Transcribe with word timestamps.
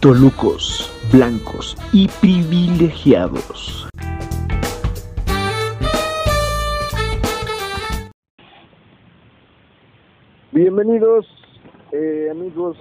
Tolucos, 0.00 0.88
blancos 1.12 1.76
y 1.92 2.06
privilegiados. 2.20 3.88
Bienvenidos, 10.52 11.26
eh, 11.90 12.28
amigos, 12.30 12.76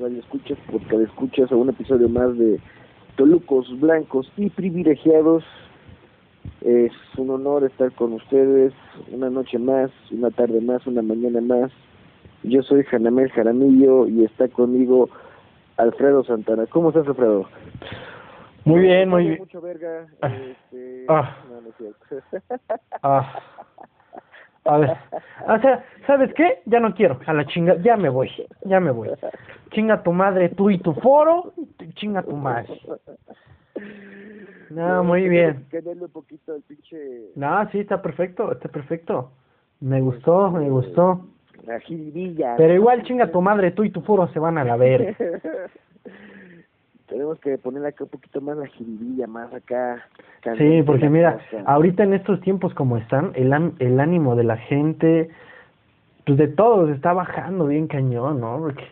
radio 0.00 0.18
escuchas, 0.20 0.56
podcast 0.70 1.02
escuchas 1.02 1.52
a 1.52 1.56
un 1.56 1.68
episodio 1.68 2.08
más 2.08 2.38
de 2.38 2.58
Tolucos, 3.16 3.78
blancos 3.78 4.32
y 4.38 4.48
privilegiados. 4.48 5.44
Es 6.62 6.92
un 7.18 7.28
honor 7.28 7.64
estar 7.64 7.92
con 7.92 8.14
ustedes 8.14 8.72
una 9.10 9.28
noche 9.28 9.58
más, 9.58 9.90
una 10.10 10.30
tarde 10.30 10.62
más, 10.62 10.86
una 10.86 11.02
mañana 11.02 11.42
más. 11.42 11.70
Yo 12.44 12.62
soy 12.62 12.82
Janamel 12.84 13.30
Jaramillo 13.30 14.06
y 14.06 14.24
está 14.24 14.48
conmigo 14.48 15.10
Alfredo 15.76 16.24
Santana. 16.24 16.66
¿Cómo 16.66 16.90
estás, 16.90 17.06
Alfredo? 17.06 17.48
Muy 18.64 18.80
bien, 18.80 19.08
muy 19.08 19.26
bien. 19.26 19.38
Mucho 19.38 19.60
verga. 19.60 20.06
Ah. 20.20 20.28
Este... 20.28 21.06
Ah. 21.08 21.36
No, 21.48 21.60
no 21.60 21.68
es 21.68 21.74
cierto. 21.76 22.00
Ah. 23.02 23.40
A 24.64 24.78
ver, 24.78 24.96
o 25.48 25.58
sea, 25.58 25.84
¿sabes 26.06 26.32
qué? 26.34 26.62
Ya 26.66 26.78
no 26.78 26.94
quiero, 26.94 27.18
a 27.26 27.32
la 27.32 27.44
chinga, 27.46 27.74
ya 27.78 27.96
me 27.96 28.08
voy, 28.08 28.30
ya 28.64 28.78
me 28.78 28.92
voy. 28.92 29.10
Chinga 29.72 30.04
tu 30.04 30.12
madre, 30.12 30.50
tú 30.50 30.70
y 30.70 30.78
tu 30.78 30.94
foro, 30.94 31.52
chinga 31.94 32.22
tu 32.22 32.36
madre. 32.36 32.80
No, 34.70 35.02
muy 35.02 35.28
bien. 35.28 35.66
Un 35.72 36.08
poquito 36.10 36.54
el 36.54 36.62
pinche... 36.62 37.32
No, 37.34 37.68
sí, 37.70 37.80
está 37.80 38.00
perfecto, 38.00 38.52
está 38.52 38.68
perfecto. 38.68 39.32
Me 39.80 40.00
gustó, 40.00 40.52
me 40.52 40.70
gustó. 40.70 41.26
La 41.66 41.78
jiribilla. 41.80 42.54
Pero 42.56 42.74
igual 42.74 43.02
chinga 43.04 43.30
tu 43.30 43.40
madre, 43.40 43.70
tú 43.70 43.84
y 43.84 43.90
tu 43.90 44.00
foro 44.02 44.26
se 44.28 44.38
van 44.38 44.58
a 44.58 44.64
la 44.64 44.76
ver. 44.76 45.16
Tenemos 47.06 47.38
que 47.40 47.58
poner 47.58 47.84
acá 47.84 48.04
un 48.04 48.10
poquito 48.10 48.40
más 48.40 48.56
la 48.56 48.66
jiribilla, 48.66 49.26
más 49.26 49.52
acá. 49.52 50.02
Sí, 50.56 50.82
porque 50.82 51.10
mira, 51.10 51.38
ahorita 51.66 52.04
en 52.04 52.14
estos 52.14 52.40
tiempos 52.40 52.72
como 52.74 52.96
están, 52.96 53.32
el, 53.34 53.52
el 53.80 54.00
ánimo 54.00 54.34
de 54.34 54.44
la 54.44 54.56
gente, 54.56 55.28
pues 56.24 56.38
de 56.38 56.48
todos 56.48 56.88
está 56.90 57.12
bajando 57.12 57.66
bien 57.66 57.86
cañón, 57.86 58.40
¿no? 58.40 58.58
Porque 58.60 58.84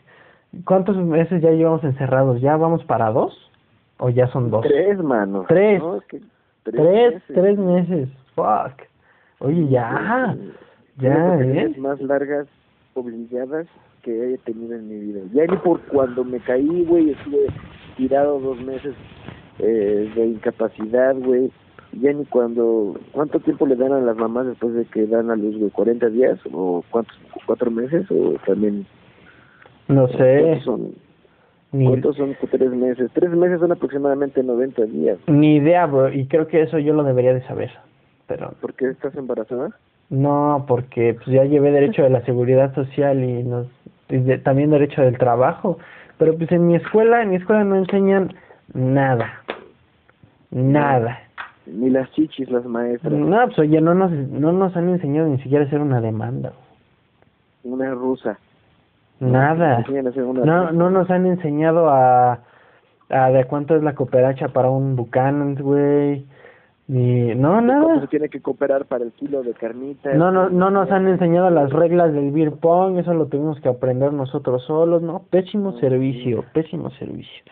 ¿cuántos 0.64 0.96
meses 0.98 1.40
ya 1.40 1.50
llevamos 1.50 1.82
encerrados? 1.82 2.40
¿Ya 2.42 2.56
vamos 2.56 2.84
para 2.84 3.10
dos? 3.10 3.50
¿O 3.98 4.10
ya 4.10 4.26
son 4.28 4.50
dos? 4.50 4.62
Tres, 4.66 4.98
mano. 4.98 5.46
Tres. 5.48 5.80
¿no? 5.80 5.96
Es 5.96 6.04
que 6.04 6.20
Tres, 6.64 7.14
meses. 7.14 7.22
tres 7.34 7.58
meses. 7.58 8.08
Fuck. 8.34 8.82
Oye, 9.40 9.66
ya, 9.68 10.34
Sí. 10.38 10.52
Ya, 10.98 11.36
las 11.36 11.40
¿eh? 11.42 11.74
más 11.78 12.00
largas 12.00 12.46
obligadas 12.94 13.66
que 14.02 14.10
haya 14.10 14.36
tenido 14.38 14.74
en 14.74 14.88
mi 14.88 14.98
vida. 14.98 15.20
Ya 15.32 15.46
ni 15.46 15.56
por 15.58 15.80
cuando 15.82 16.24
me 16.24 16.40
caí, 16.40 16.84
güey, 16.84 17.10
estuve 17.10 17.46
tirado 17.96 18.40
dos 18.40 18.60
meses 18.62 18.94
eh, 19.58 20.10
de 20.14 20.26
incapacidad, 20.26 21.14
güey. 21.16 21.50
Ya 21.92 22.12
ni 22.12 22.24
cuando... 22.24 22.98
¿Cuánto 23.12 23.40
tiempo 23.40 23.66
le 23.66 23.76
dan 23.76 23.92
a 23.92 24.00
las 24.00 24.16
mamás 24.16 24.46
después 24.46 24.74
de 24.74 24.84
que 24.84 25.06
dan 25.06 25.30
a 25.30 25.36
luz, 25.36 25.58
güey? 25.58 25.70
¿40 25.70 26.10
días? 26.10 26.38
¿O 26.52 26.84
cuántos? 26.90 27.18
¿Cuatro 27.46 27.70
meses? 27.70 28.06
¿O 28.10 28.34
también...? 28.46 28.86
No 29.88 30.06
sé, 30.06 30.40
¿Cuántos 30.42 30.64
son? 30.64 30.94
ni, 31.72 31.86
¿Cuántos 31.86 32.16
son 32.16 32.36
tres 32.50 32.70
meses? 32.70 33.10
Tres 33.12 33.30
meses 33.30 33.58
son 33.58 33.72
aproximadamente 33.72 34.42
90 34.42 34.84
días. 34.86 35.18
ni 35.26 35.56
idea, 35.56 35.86
bro, 35.86 36.12
y 36.12 36.26
creo 36.26 36.46
que 36.46 36.62
eso 36.62 36.78
yo 36.78 36.94
lo 36.94 37.02
debería 37.02 37.34
de 37.34 37.42
saber, 37.42 37.70
pero 38.28 38.52
¿Por 38.60 38.74
qué 38.74 38.88
estás 38.88 39.14
embarazada? 39.16 39.70
No, 40.10 40.64
porque 40.68 41.14
pues 41.14 41.26
ya 41.28 41.44
llevé 41.44 41.70
derecho 41.70 42.02
de 42.02 42.10
la 42.10 42.20
seguridad 42.24 42.74
social 42.74 43.22
y, 43.24 43.42
nos, 43.44 43.66
y 44.08 44.18
de- 44.18 44.38
también 44.38 44.70
derecho 44.70 45.02
del 45.02 45.16
trabajo, 45.18 45.78
pero 46.18 46.36
pues 46.36 46.50
en 46.52 46.66
mi 46.66 46.74
escuela, 46.76 47.22
en 47.22 47.30
mi 47.30 47.36
escuela 47.36 47.64
no 47.64 47.76
enseñan 47.76 48.32
nada, 48.74 49.30
nada. 50.50 51.20
Ni 51.66 51.90
las 51.90 52.10
chichis, 52.12 52.50
las 52.50 52.64
maestras. 52.64 53.12
No, 53.12 53.46
pues 53.46 53.58
oye, 53.60 53.80
no 53.80 53.94
nos, 53.94 54.10
no 54.10 54.50
nos 54.52 54.76
han 54.76 54.88
enseñado 54.88 55.28
ni 55.28 55.38
siquiera 55.38 55.64
a 55.64 55.66
hacer 55.68 55.80
una 55.80 56.00
demanda, 56.00 56.52
Una 57.62 57.90
rusa. 57.94 58.38
nada. 59.20 59.84
No, 60.44 60.72
no 60.72 60.90
nos 60.90 61.10
han 61.10 61.26
enseñado 61.26 61.88
a, 61.90 62.40
a 63.10 63.30
de 63.30 63.44
cuánto 63.44 63.76
es 63.76 63.82
la 63.82 63.94
cooperacha 63.94 64.48
para 64.48 64.70
un 64.70 64.96
Buchanan, 64.96 65.54
güey. 65.56 66.24
Ni, 66.90 67.36
no, 67.36 67.50
¿Cuánto 67.52 67.72
nada. 67.72 68.00
se 68.00 68.08
tiene 68.08 68.28
que 68.28 68.40
cooperar 68.40 68.86
para 68.86 69.04
el 69.04 69.12
kilo 69.12 69.44
de 69.44 69.52
carnitas? 69.52 70.16
No, 70.16 70.32
no, 70.32 70.50
no 70.50 70.70
nos 70.70 70.90
han 70.90 71.06
enseñado 71.06 71.48
las 71.48 71.70
reglas 71.70 72.12
del 72.12 72.32
beer 72.32 72.50
pong, 72.54 72.98
eso 72.98 73.14
lo 73.14 73.26
tuvimos 73.26 73.60
que 73.60 73.68
aprender 73.68 74.12
nosotros 74.12 74.64
solos, 74.64 75.00
¿no? 75.00 75.22
Pésimo 75.30 75.78
servicio, 75.78 76.44
pésimo 76.52 76.90
servicio. 76.98 77.44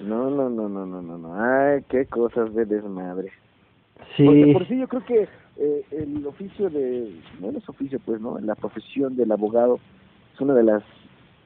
No, 0.00 0.30
no, 0.30 0.48
no, 0.48 0.70
no, 0.70 0.86
no, 0.86 1.02
no, 1.02 1.18
no. 1.18 1.34
Ay, 1.34 1.82
qué 1.90 2.06
cosas 2.06 2.54
de 2.54 2.64
desmadre. 2.64 3.32
Porque 4.16 4.44
Sí, 4.44 4.52
por 4.54 4.66
sí 4.66 4.78
yo 4.78 4.88
creo 4.88 5.04
que 5.04 5.28
eh, 5.58 5.82
el 5.90 6.26
oficio 6.26 6.70
de, 6.70 7.20
no 7.38 7.50
es 7.50 7.68
oficio 7.68 8.00
pues, 8.02 8.18
¿no? 8.18 8.38
La 8.38 8.54
profesión 8.54 9.14
del 9.14 9.30
abogado 9.30 9.78
es 10.34 10.40
una 10.40 10.54
de 10.54 10.62
las 10.62 10.82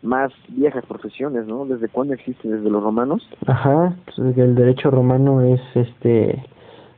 más 0.03 0.32
viejas 0.50 0.87
profesiones, 0.87 1.49
¿no? 1.49 1.67
¿Desde 1.67 1.88
cuándo 1.88 2.15
existe? 2.15 2.49
¿Desde 2.49 2.71
los 2.71 2.81
romanos? 2.81 3.28
ajá, 3.49 3.97
pues 4.05 4.37
el 4.38 4.55
derecho 4.55 4.93
romano 4.93 5.41
es 5.41 5.61
este 5.75 6.41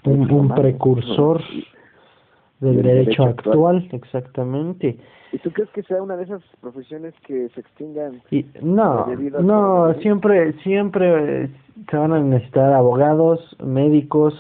un, 0.04 0.48
precursor 0.54 1.40
del 2.60 2.76
del 2.76 2.82
derecho 2.82 3.24
derecho 3.24 3.24
actual, 3.24 3.88
exactamente. 3.92 4.98
¿Y 5.32 5.38
tú 5.38 5.50
crees 5.50 5.70
que 5.70 5.82
sea 5.82 6.02
una 6.02 6.16
de 6.16 6.24
esas 6.24 6.42
profesiones 6.60 7.14
que 7.26 7.48
se 7.50 7.60
extingan? 7.60 8.22
Y 8.30 8.44
no, 8.60 9.06
no, 9.40 9.94
siempre, 9.94 10.52
siempre 10.62 11.48
se 11.90 11.96
van 11.96 12.12
a 12.12 12.20
necesitar 12.20 12.72
abogados, 12.72 13.56
médicos 13.64 14.34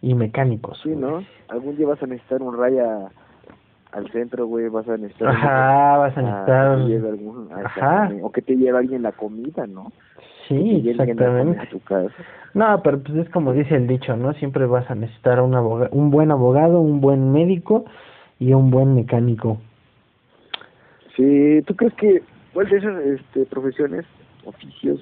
y 0.00 0.14
mecánicos. 0.14 0.80
Sí, 0.82 0.90
güey. 0.90 1.00
¿no? 1.00 1.24
Algún 1.48 1.76
día 1.76 1.86
vas 1.88 2.02
a 2.02 2.06
necesitar 2.06 2.42
un 2.42 2.56
raya 2.56 3.10
al 3.92 4.10
centro, 4.10 4.46
güey, 4.46 4.68
vas 4.68 4.88
a 4.88 4.96
necesitar... 4.96 5.28
Ajá, 5.28 5.98
vas 5.98 6.16
a 6.16 6.22
necesitar. 6.22 6.66
algún- 6.68 7.48
Ajá. 7.52 8.10
o 8.22 8.32
que 8.32 8.42
te 8.42 8.56
lleve 8.56 8.78
alguien 8.78 9.02
la 9.02 9.12
comida, 9.12 9.66
¿no? 9.66 9.92
Sí, 10.48 10.84
exactamente. 10.88 11.60
a 11.60 11.68
tu 11.70 11.80
casa. 11.80 12.12
No, 12.54 12.82
pero 12.82 13.00
pues 13.02 13.16
es 13.18 13.28
como 13.30 13.52
dice 13.52 13.74
el 13.76 13.86
dicho, 13.86 14.16
¿no? 14.16 14.32
Siempre 14.34 14.66
vas 14.66 14.90
a 14.90 14.94
necesitar 14.94 15.40
un 15.40 15.54
aboga- 15.54 15.88
un 15.92 16.10
buen 16.10 16.30
abogado, 16.30 16.80
un 16.80 17.00
buen 17.00 17.32
médico 17.32 17.84
y 18.38 18.52
un 18.52 18.70
buen 18.70 18.94
mecánico. 18.94 19.58
Sí, 21.16 21.62
¿tú 21.66 21.74
crees 21.76 21.94
que 21.94 22.22
cuál 22.52 22.68
de 22.68 22.76
esas 22.78 23.00
este, 23.04 23.44
profesiones, 23.46 24.04
oficios, 24.44 25.00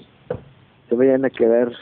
se 0.88 0.94
vayan 0.94 1.24
a 1.24 1.30
quedar 1.30 1.72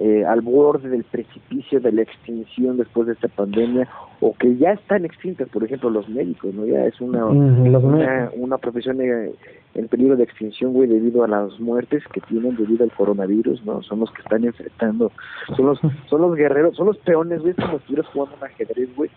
eh, 0.00 0.24
al 0.24 0.42
borde 0.42 0.88
del 0.88 1.02
precipicio 1.02 1.80
de 1.80 1.90
la 1.90 2.02
extinción 2.02 2.76
después 2.76 3.08
de 3.08 3.14
esta 3.14 3.26
pandemia 3.26 3.88
o 4.20 4.32
que 4.32 4.56
ya 4.56 4.70
están 4.70 5.04
extintas, 5.04 5.48
por 5.48 5.64
ejemplo, 5.64 5.90
los 5.90 6.08
médicos, 6.08 6.54
¿no? 6.54 6.64
Ya 6.66 6.84
es 6.84 7.00
una, 7.00 7.26
una, 7.26 8.58
profesión 8.58 9.00
eh, 9.00 9.32
en 9.74 9.88
peligro 9.88 10.14
de 10.14 10.22
extinción, 10.22 10.72
güey, 10.72 10.88
debido 10.88 11.24
a 11.24 11.28
las 11.28 11.58
muertes 11.58 12.04
que 12.12 12.20
tienen 12.20 12.54
debido 12.54 12.84
al 12.84 12.92
coronavirus, 12.92 13.64
¿no? 13.64 13.82
Son 13.82 13.98
los 13.98 14.12
que 14.12 14.22
están 14.22 14.44
enfrentando, 14.44 15.10
son 15.56 15.66
los, 15.66 15.80
son 16.08 16.20
los 16.20 16.36
guerreros, 16.36 16.76
son 16.76 16.86
los 16.86 16.98
peones, 16.98 17.40
güey, 17.42 17.54
como 17.54 17.70
si 17.70 17.76
estuvieras 17.76 18.06
jugando 18.12 18.36
un 18.36 18.44
ajedrez, 18.44 18.94
güey, 18.94 19.10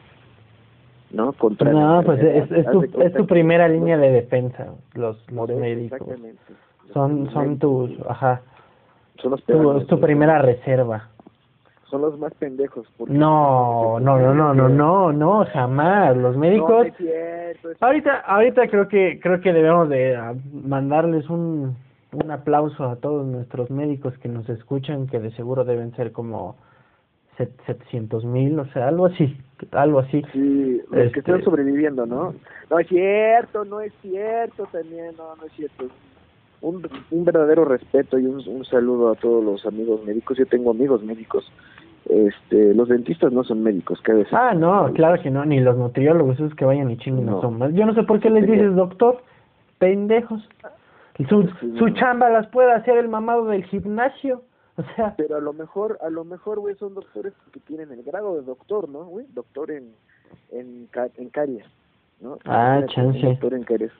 ¿no? 1.12 1.32
Contra 1.34 1.72
No, 1.72 2.02
pues 2.04 2.24
es, 2.24 2.66
tu, 2.72 3.02
es 3.02 3.14
tu 3.14 3.28
primera 3.28 3.68
línea 3.68 4.00
de 4.00 4.10
defensa, 4.10 4.74
los, 4.96 5.24
los 5.32 5.50
médicos. 5.50 6.02
Exactamente. 6.02 6.42
Son, 6.92 7.30
son 7.32 7.60
tus, 7.60 7.92
ajá, 8.10 8.42
son 9.22 9.32
los 9.32 9.42
tu, 9.44 9.54
peores, 9.54 9.82
es 9.84 9.88
tu 9.88 10.00
primera 10.00 10.42
reserva. 10.42 11.10
Son 11.86 12.02
los 12.02 12.18
más 12.18 12.34
pendejos. 12.36 12.88
No, 13.08 14.00
no, 14.00 14.18
no, 14.18 14.34
no, 14.34 14.54
no, 14.54 14.70
no, 14.70 15.12
no, 15.12 15.46
jamás. 15.52 16.16
Los 16.16 16.38
médicos. 16.38 16.88
no 16.88 16.94
cierto, 16.96 17.70
Ahorita, 17.82 18.20
ahorita 18.20 18.68
creo 18.70 18.88
que 18.88 19.20
creo 19.22 19.42
que 19.42 19.52
debemos 19.52 19.90
de 19.90 20.16
ah, 20.16 20.34
mandarles 20.54 21.30
un 21.30 21.76
un 22.14 22.30
aplauso 22.30 22.84
a 22.90 22.98
todos 22.98 23.26
nuestros 23.26 23.70
médicos 23.72 24.18
que 24.18 24.28
nos 24.28 24.48
escuchan, 24.50 25.08
que 25.08 25.20
de 25.20 25.32
seguro 25.32 25.64
deben 25.64 25.96
ser 25.96 26.12
como 26.12 26.58
set- 27.38 27.58
700 27.66 28.26
mil, 28.26 28.60
o 28.60 28.66
sea, 28.74 28.90
algo 28.90 29.06
así, 29.06 29.38
algo 29.72 30.00
así. 30.00 30.22
Sí, 30.34 30.82
los 30.92 31.00
Este- 31.00 31.12
que 31.14 31.20
están 31.22 31.42
sobreviviendo, 31.44 32.06
¿no? 32.06 32.34
No 32.70 32.80
es 32.80 32.88
cierto, 32.88 33.64
no 33.64 33.80
es 33.80 33.94
cierto 34.02 34.66
también, 34.74 35.16
no, 35.18 35.36
no 35.38 35.46
es 35.46 35.54
cierto. 35.54 35.86
Un, 36.62 36.88
un 37.10 37.26
verdadero 37.26 37.66
respeto 37.66 38.20
y 38.20 38.26
un, 38.26 38.48
un 38.48 38.66
saludo 38.66 39.10
a 39.12 39.16
todos 39.16 39.44
los 39.44 39.66
amigos 39.66 40.04
médicos. 40.06 40.38
Yo 40.38 40.46
tengo 40.46 40.72
amigos 40.72 41.04
médicos. 41.04 41.52
Este, 42.06 42.74
los 42.74 42.90
dentistas 42.90 43.32
no 43.32 43.44
son 43.44 43.64
médicos, 43.64 44.02
cabe 44.02 44.20
decir. 44.20 44.36
Ah, 44.38 44.54
no, 44.54 44.92
claro 44.94 45.22
que 45.22 45.30
no, 45.30 45.46
ni 45.46 45.60
los 45.60 45.78
nutriólogos, 45.78 46.36
esos 46.36 46.54
que 46.56 46.66
vayan 46.66 46.90
y 46.92 46.98
chinguen 46.98 47.26
No. 47.26 47.34
no. 47.34 47.42
son 47.42 47.58
más. 47.58 47.74
Yo 47.74 47.86
no 47.86 47.94
sé 47.94 48.04
por 48.04 48.20
qué 48.20 48.30
les 48.30 48.46
dices 48.46 48.76
doctor, 48.76 49.22
pendejos. 49.78 50.48
Su, 51.30 51.48
su 51.78 51.90
chamba 51.92 52.30
las 52.30 52.48
puede 52.48 52.72
hacer 52.74 52.98
el 52.98 53.08
mamado 53.08 53.46
del 53.46 53.64
gimnasio. 53.66 54.44
O 54.78 54.84
sea, 54.96 55.14
Pero 55.18 55.36
a 55.38 55.42
lo 55.42 55.54
mejor, 55.54 56.00
a 56.02 56.10
lo 56.10 56.24
mejor, 56.24 56.60
güey, 56.60 56.76
son 56.76 56.96
doctores 56.96 57.34
que 57.52 57.60
tienen 57.60 57.92
el 57.92 58.02
grado 58.04 58.36
de 58.36 58.42
doctor, 58.44 58.88
¿no, 58.90 59.04
güey? 59.06 59.26
Doctor 59.34 59.70
en, 59.70 59.90
en, 60.52 60.88
en 61.18 61.30
caries, 61.30 61.66
¿no? 62.22 62.40
Ah, 62.46 62.82
chance. 62.88 63.20
Doctor 63.22 63.54
en 63.54 63.64
caries. 63.64 63.92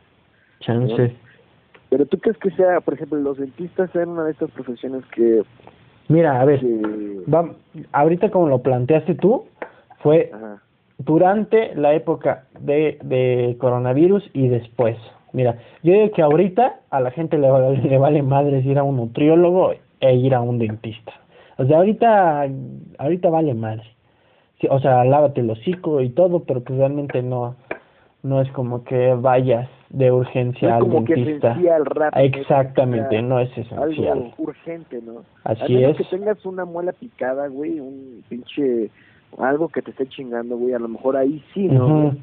chance. 0.62 1.16
Pero 1.92 2.06
tú 2.06 2.18
crees 2.20 2.38
que 2.38 2.52
sea, 2.52 2.80
por 2.80 2.94
ejemplo, 2.94 3.20
los 3.20 3.38
dentistas 3.38 3.92
sean 3.92 4.08
una 4.10 4.24
de 4.24 4.32
estas 4.32 4.50
profesiones 4.52 5.04
que... 5.14 5.44
Mira, 6.08 6.40
a 6.40 6.46
ver, 6.46 6.62
que- 6.62 7.20
va, 7.30 7.52
ahorita 7.92 8.32
como 8.32 8.48
lo 8.48 8.60
planteaste 8.60 9.16
tú, 9.16 9.44
fue 10.00 10.32
Ajá. 10.34 10.62
durante 11.00 11.76
la 11.76 11.94
época 11.94 12.46
de, 12.62 12.98
de 13.04 13.58
coronavirus 13.60 14.24
y 14.34 14.48
después. 14.48 14.98
Mira, 15.34 15.58
yo 15.84 15.92
digo 15.92 16.12
que 16.12 16.22
ahorita 16.22 16.80
a 16.90 17.00
la 17.02 17.12
gente 17.12 17.38
le, 17.38 17.50
vale- 17.52 17.78
le 17.82 17.98
vale 17.98 18.22
madres 18.24 18.66
ir 18.66 18.80
a 18.80 18.84
un 18.84 18.96
nutriólogo 18.96 19.74
e 20.00 20.16
ir 20.16 20.34
a 20.34 20.40
un 20.40 20.60
dentista. 20.60 21.12
O 21.58 21.66
sea, 21.66 21.76
ahorita, 21.78 22.48
ahorita 23.00 23.30
vale 23.30 23.54
madre. 23.54 23.84
Sí, 24.62 24.68
o 24.70 24.80
sea, 24.80 25.04
lávate 25.04 25.42
el 25.42 25.50
hocico 25.50 26.00
y 26.00 26.10
todo, 26.10 26.40
pero 26.44 26.64
que 26.64 26.74
realmente 26.74 27.22
no, 27.22 27.56
no 28.24 28.40
es 28.42 28.50
como 28.54 28.86
que 28.86 29.14
vayas 29.14 29.68
de 29.94 30.12
urgencia 30.12 30.70
No 30.70 30.76
es 30.76 30.82
al 30.84 30.90
como 30.90 31.06
que 31.06 31.16
dentista. 31.16 31.52
esencial, 31.52 31.86
rápido, 31.86 32.26
Exactamente, 32.26 33.22
no 33.22 33.40
es 33.40 33.50
esencial. 33.58 33.84
Algo 34.18 34.34
urgente, 34.38 35.02
¿no? 35.02 35.24
Así 35.44 35.74
menos 35.76 35.92
es. 35.92 35.98
que 35.98 36.16
tengas 36.18 36.46
una 36.46 36.66
muela 36.66 36.94
picada, 36.94 37.48
güey, 37.48 37.80
un 37.80 38.24
pinche... 38.30 38.90
Algo 39.38 39.70
que 39.70 39.82
te 39.82 39.92
esté 39.92 40.08
chingando, 40.08 40.58
güey, 40.58 40.74
a 40.74 40.80
lo 40.80 40.90
mejor 40.90 41.16
ahí 41.16 41.42
sí, 41.54 41.68
¿no? 41.68 41.86
Ujú, 42.08 42.18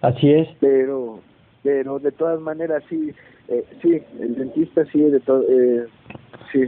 Así 0.00 0.30
es. 0.30 0.48
Pero, 0.58 1.20
pero 1.62 1.98
de 1.98 2.12
todas 2.12 2.40
maneras 2.40 2.82
sí, 2.88 3.12
eh, 3.48 3.62
sí, 3.82 4.00
el 4.20 4.36
dentista 4.36 4.84
sí, 4.86 5.02
de 5.02 5.20
todo, 5.20 5.42
eh, 5.42 5.86
sí, 6.52 6.60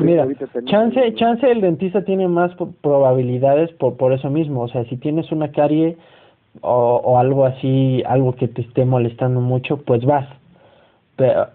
Mira, 0.00 0.26
chance, 0.64 1.14
chance 1.14 1.50
el 1.50 1.60
dentista 1.60 2.04
tiene 2.04 2.26
más 2.28 2.52
probabilidades 2.80 3.70
por, 3.72 3.96
por 3.96 4.12
eso 4.12 4.28
mismo. 4.28 4.62
O 4.62 4.68
sea, 4.68 4.84
si 4.86 4.96
tienes 4.96 5.30
una 5.30 5.52
carie 5.52 5.96
o, 6.62 7.00
o 7.04 7.18
algo 7.18 7.44
así, 7.44 8.02
algo 8.06 8.34
que 8.34 8.48
te 8.48 8.62
esté 8.62 8.84
molestando 8.84 9.40
mucho, 9.40 9.78
pues 9.78 10.04
vas. 10.04 10.28
Pero, 11.16 11.46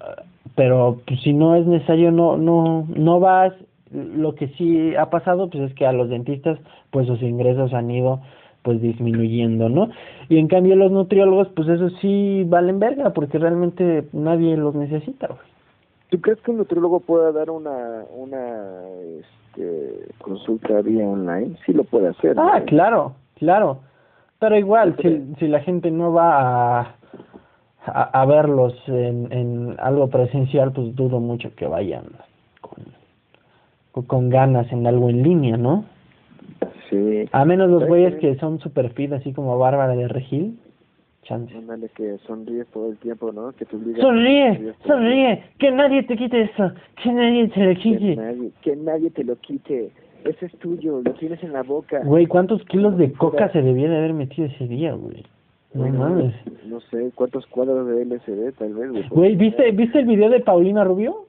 pero 0.55 1.01
pues, 1.05 1.21
si 1.21 1.33
no 1.33 1.55
es 1.55 1.65
necesario, 1.65 2.11
no, 2.11 2.37
no, 2.37 2.87
no 2.95 3.19
vas. 3.19 3.53
Lo 3.91 4.35
que 4.35 4.47
sí 4.49 4.95
ha 4.95 5.09
pasado, 5.09 5.49
pues 5.49 5.63
es 5.69 5.75
que 5.75 5.85
a 5.85 5.91
los 5.91 6.09
dentistas, 6.09 6.57
pues 6.91 7.07
sus 7.07 7.21
ingresos 7.21 7.73
han 7.73 7.91
ido 7.91 8.21
pues 8.63 8.81
disminuyendo, 8.81 9.69
¿no? 9.69 9.89
Y 10.29 10.37
en 10.37 10.47
cambio 10.47 10.75
los 10.75 10.91
nutriólogos, 10.91 11.49
pues 11.55 11.67
eso 11.67 11.89
sí 11.99 12.43
valen 12.47 12.79
verga, 12.79 13.11
porque 13.11 13.39
realmente 13.39 14.07
nadie 14.13 14.55
los 14.55 14.75
necesita, 14.75 15.27
güey. 15.27 15.51
¿Tú 16.09 16.19
crees 16.19 16.41
que 16.41 16.51
un 16.51 16.57
nutriólogo 16.57 16.99
pueda 16.99 17.31
dar 17.31 17.49
una, 17.49 18.03
una 18.13 18.83
este, 19.19 20.09
consulta 20.19 20.81
vía 20.81 21.07
online? 21.07 21.55
Sí 21.65 21.71
lo 21.71 21.85
puede 21.85 22.09
hacer. 22.09 22.37
Ah, 22.37 22.59
¿no? 22.59 22.65
claro, 22.65 23.13
claro. 23.35 23.79
Pero 24.41 24.57
igual, 24.57 24.95
si, 24.99 25.35
si 25.37 25.47
la 25.47 25.59
gente 25.59 25.91
no 25.91 26.11
va 26.11 26.79
a, 26.81 26.95
a, 27.85 28.21
a 28.21 28.25
verlos 28.25 28.73
en, 28.87 29.31
en 29.31 29.75
algo 29.79 30.09
presencial, 30.09 30.71
pues 30.73 30.95
dudo 30.95 31.19
mucho 31.19 31.53
que 31.55 31.67
vayan 31.67 32.05
con, 32.59 34.05
con- 34.07 34.29
ganas 34.31 34.71
en 34.71 34.87
algo 34.87 35.11
en 35.11 35.21
línea, 35.21 35.57
¿no? 35.57 35.85
Sí. 36.89 37.29
A 37.31 37.45
menos 37.45 37.69
los 37.69 37.81
¿Sabes 37.81 37.87
güeyes 37.89 38.15
que 38.15 38.35
son 38.37 38.59
super 38.59 38.89
fit, 38.93 39.13
así 39.13 39.31
como 39.31 39.59
Bárbara 39.59 39.95
de 39.95 40.07
Regil. 40.07 40.59
Chance. 41.21 41.55
Ándale, 41.55 41.89
que 41.89 42.17
sonríes 42.25 42.65
todo 42.73 42.89
el 42.89 42.97
tiempo, 42.97 43.31
¿no? 43.31 43.51
Que 43.51 43.63
te 43.65 43.75
obliga 43.75 44.01
Sonríe, 44.01 44.73
sonríe, 44.87 45.43
que 45.59 45.69
nadie 45.71 46.01
te 46.01 46.17
quite 46.17 46.41
eso, 46.41 46.71
que 47.03 47.11
nadie 47.13 47.47
te 47.49 47.59
lo 47.63 47.75
Que 47.75 47.79
quite. 47.79 48.15
nadie, 48.15 48.51
que 48.63 48.75
nadie 48.75 49.11
te 49.11 49.23
lo 49.23 49.35
quite. 49.35 49.91
Ese 50.25 50.45
es 50.45 50.51
tuyo, 50.59 51.01
lo 51.03 51.13
tienes 51.13 51.41
en 51.43 51.53
la 51.53 51.63
boca. 51.63 52.01
Güey, 52.03 52.27
¿cuántos 52.27 52.63
kilos 52.65 52.97
de 52.97 53.11
coca 53.13 53.51
se 53.51 53.61
debía 53.61 53.89
de 53.89 53.97
haber 53.97 54.13
metido 54.13 54.47
ese 54.47 54.67
día, 54.67 54.93
güey? 54.93 55.23
No 55.73 55.81
Bueno, 55.81 55.99
mames. 55.99 56.33
No 56.65 56.79
sé, 56.81 57.11
cuántos 57.15 57.45
cuadros 57.47 57.87
de 57.87 58.01
LCD 58.01 58.53
tal 58.57 58.73
vez, 58.73 58.91
güey. 58.91 59.09
Güey, 59.09 59.35
¿viste, 59.35 59.71
¿viste 59.71 59.99
el 59.99 60.05
video 60.05 60.29
de 60.29 60.41
Paulina 60.41 60.83
Rubio? 60.83 61.25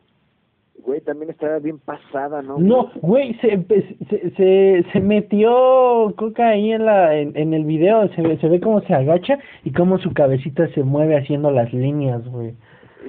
Güey, 0.85 1.01
también 1.01 1.31
estaba 1.31 1.61
bien 1.61 1.79
pasada, 1.79 2.43
¿no? 2.43 2.59
No, 2.59 2.91
güey, 3.03 3.35
se, 3.35 3.65
se, 4.09 4.31
se, 4.31 4.85
se 4.93 5.01
metió 5.01 6.13
coca 6.17 6.49
ahí 6.49 6.73
en, 6.73 6.87
la, 6.87 7.17
en, 7.17 7.37
en 7.37 7.55
el 7.55 7.65
video, 7.65 8.09
se 8.09 8.37
se 8.39 8.49
ve 8.49 8.61
cómo 8.61 8.81
se 8.81 8.93
agacha 8.93 9.39
y 9.63 9.71
cómo 9.71 9.99
su 9.99 10.13
cabecita 10.13 10.67
se 10.75 10.83
mueve 10.83 11.17
haciendo 11.17 11.53
las 11.53 11.73
líneas, 11.73 12.27
güey. 12.29 12.55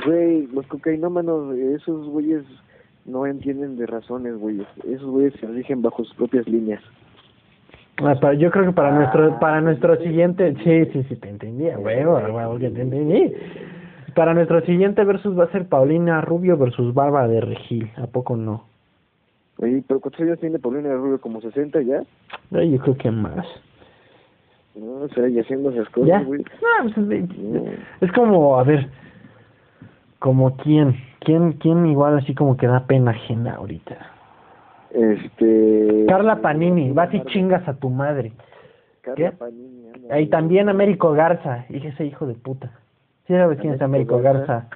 Güey, 0.06 0.48
los 0.48 0.68
cocainómanos, 0.68 1.56
esos 1.58 2.08
güeyes 2.10 2.44
no 3.06 3.26
entienden 3.26 3.76
de 3.78 3.86
razones, 3.86 4.38
güeyes. 4.38 4.68
Esos 4.88 5.10
güeyes 5.10 5.34
se 5.40 5.48
rigen 5.48 5.82
bajo 5.82 6.04
sus 6.04 6.14
propias 6.16 6.48
líneas. 6.48 6.82
Ah, 7.98 8.16
para- 8.20 8.34
yo 8.34 8.50
creo 8.50 8.66
que 8.66 8.72
para 8.72 8.92
nuestro 8.92 9.40
para 9.40 9.62
nuestro 9.62 9.96
siguiente, 9.98 10.56
sí, 10.64 10.86
sí, 10.92 11.04
sí, 11.10 11.16
te 11.18 11.30
entendía, 11.30 11.78
güey, 11.78 12.04
güey, 12.04 12.60
que 12.60 12.70
te 12.72 12.82
entendí. 12.82 13.34
Para 14.16 14.34
nuestro 14.34 14.62
siguiente 14.62 15.04
versus 15.04 15.38
va 15.38 15.46
a 15.46 15.52
ser 15.52 15.68
Paulina 15.68 16.22
Rubio 16.22 16.58
versus 16.58 16.94
Bárbara 16.94 17.28
de 17.28 17.42
Regil, 17.42 17.92
¿a 17.98 18.08
poco 18.08 18.36
no? 18.36 18.64
Oye, 19.60 19.84
pero 19.88 20.00
¿cuántos 20.00 20.22
años 20.22 20.40
tiene 20.40 20.58
Paulina 20.60 20.94
Rubio? 20.96 21.22
¿Como 21.22 21.40
60 21.42 21.82
ya? 21.82 22.02
Ay, 22.52 22.72
yo 22.72 22.80
creo 22.80 22.98
que 22.98 23.12
más. 23.12 23.46
No, 24.76 25.04
o 25.04 25.10
sea, 25.10 25.28
y 25.30 25.40
haciendo 25.40 25.70
esas 25.70 25.86
¿Ya? 25.88 25.92
cosas, 25.92 26.26
güey. 26.26 26.40
No, 26.42 27.62
pues, 27.62 27.80
es 28.02 28.12
como, 28.14 28.60
a 28.60 28.64
ver, 28.64 28.88
como 30.24 30.56
quién, 30.56 30.96
quién, 31.20 31.52
quién 31.60 31.86
igual 31.86 32.18
así 32.18 32.34
como 32.34 32.56
que 32.56 32.66
da 32.66 32.88
pena 32.88 33.12
ajena 33.12 33.56
ahorita. 33.56 33.98
Este... 34.92 36.06
Carla 36.08 36.38
Panini, 36.42 36.92
vas 36.92 37.14
y 37.14 37.22
chingas 37.26 37.68
a 37.68 37.74
tu 37.74 37.90
madre. 37.90 38.32
Carla 39.02 39.32
¿Qué? 39.32 39.36
Panini. 39.38 39.84
Y 40.18 40.28
también 40.28 40.70
Américo 40.70 41.12
Garza, 41.12 41.66
ese 41.70 42.06
hijo 42.06 42.26
de 42.26 42.36
puta. 42.36 42.72
Sí 43.28 43.34
sabes 43.34 43.60
quién 43.60 43.74
es 43.74 43.82
Américo 43.82 44.22
Garza, 44.22 44.54
Garza. 44.54 44.68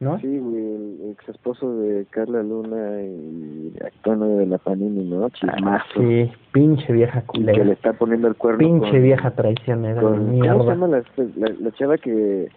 ¿no? 0.00 0.18
Sí, 0.18 0.38
güey, 0.38 0.56
el 0.64 1.10
ex 1.12 1.28
esposo 1.28 1.76
de 1.78 2.06
Carla 2.08 2.42
Luna 2.42 3.02
y 3.02 3.74
actuando 3.84 4.28
de 4.38 4.46
la 4.46 4.56
Panini, 4.56 5.04
¿no? 5.10 5.28
Chismazo. 5.28 5.66
Ah, 5.68 5.84
Sí, 5.94 6.32
pinche 6.52 6.90
vieja 6.94 7.18
Y 7.18 7.32
que 7.32 7.40
le 7.44 7.52
culera. 7.52 7.72
está 7.72 7.92
poniendo 7.92 8.28
el 8.28 8.36
cuerno 8.36 8.58
Pinche 8.60 8.90
con- 8.92 9.02
vieja 9.02 9.30
traicionera 9.32 9.94
de 9.96 10.00
con- 10.00 10.38
¿Cómo 10.40 10.62
se 10.64 10.70
llama 10.70 10.88
la, 10.88 11.02
la, 11.36 11.52
la 11.60 11.70
chava 11.72 11.98
que, 11.98 12.48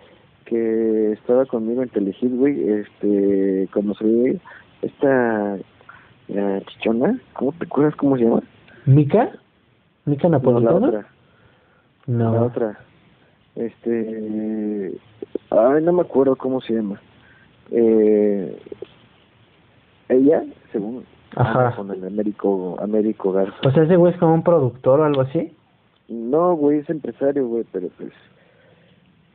que 0.49 1.11
estaba 1.13 1.45
conmigo 1.45 1.83
en 1.83 1.89
Telehit, 1.89 2.35
güey? 2.35 2.69
Este, 2.69 3.67
ve, 4.01 4.39
esta 4.81 5.57
la 6.27 6.61
chichona, 6.61 7.19
¿cómo 7.33 7.51
te 7.53 7.65
acuerdas 7.65 7.95
cómo 7.95 8.17
se 8.17 8.23
llama? 8.23 8.41
¿Mica? 8.85 9.31
¿Mica 10.05 10.27
No, 10.27 10.59
la 10.59 10.73
otra, 10.73 11.07
No. 12.07 12.33
la 12.33 12.43
otra. 12.43 12.79
Este, 13.55 14.93
ay, 15.51 15.83
no 15.83 15.93
me 15.93 16.01
acuerdo 16.01 16.35
cómo 16.35 16.61
se 16.61 16.73
llama. 16.73 16.99
Eh, 17.71 18.59
ella, 20.09 20.43
según 20.71 21.03
Ajá. 21.35 21.59
anda 21.67 21.75
con 21.75 21.91
el 21.91 22.05
Américo, 22.05 22.77
Américo 22.81 23.31
Garza. 23.31 23.55
O 23.65 23.71
sea, 23.71 23.83
ese 23.83 23.95
güey 23.95 24.13
es 24.13 24.19
como 24.19 24.33
un 24.33 24.43
productor 24.43 24.99
o 24.99 25.05
algo 25.05 25.21
así. 25.21 25.53
No, 26.07 26.55
güey, 26.55 26.79
es 26.79 26.89
empresario, 26.89 27.47
güey, 27.47 27.65
pero 27.71 27.89
pues... 27.97 28.11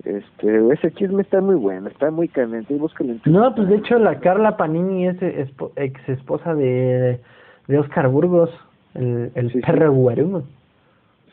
Este, 0.04 0.72
ese 0.72 0.90
chisme 0.92 1.22
está 1.22 1.40
muy 1.40 1.54
bueno, 1.54 1.88
está 1.88 2.10
muy 2.10 2.28
caliente, 2.28 2.74
y 2.74 2.78
búscalo 2.78 3.12
en. 3.12 3.20
No, 3.24 3.54
pues 3.54 3.68
de 3.68 3.76
hecho 3.76 3.98
la 3.98 4.20
Carla 4.20 4.56
Panini 4.56 5.06
es 5.08 5.16
ex 5.76 6.08
esposa 6.08 6.54
de, 6.54 7.20
de 7.68 7.78
Oscar 7.78 8.08
Burgos, 8.08 8.50
el, 8.94 9.30
el 9.34 9.48
Sí, 9.50 9.60
sí. 9.60 9.66
perro 9.66 9.92
guarumo. 9.92 10.42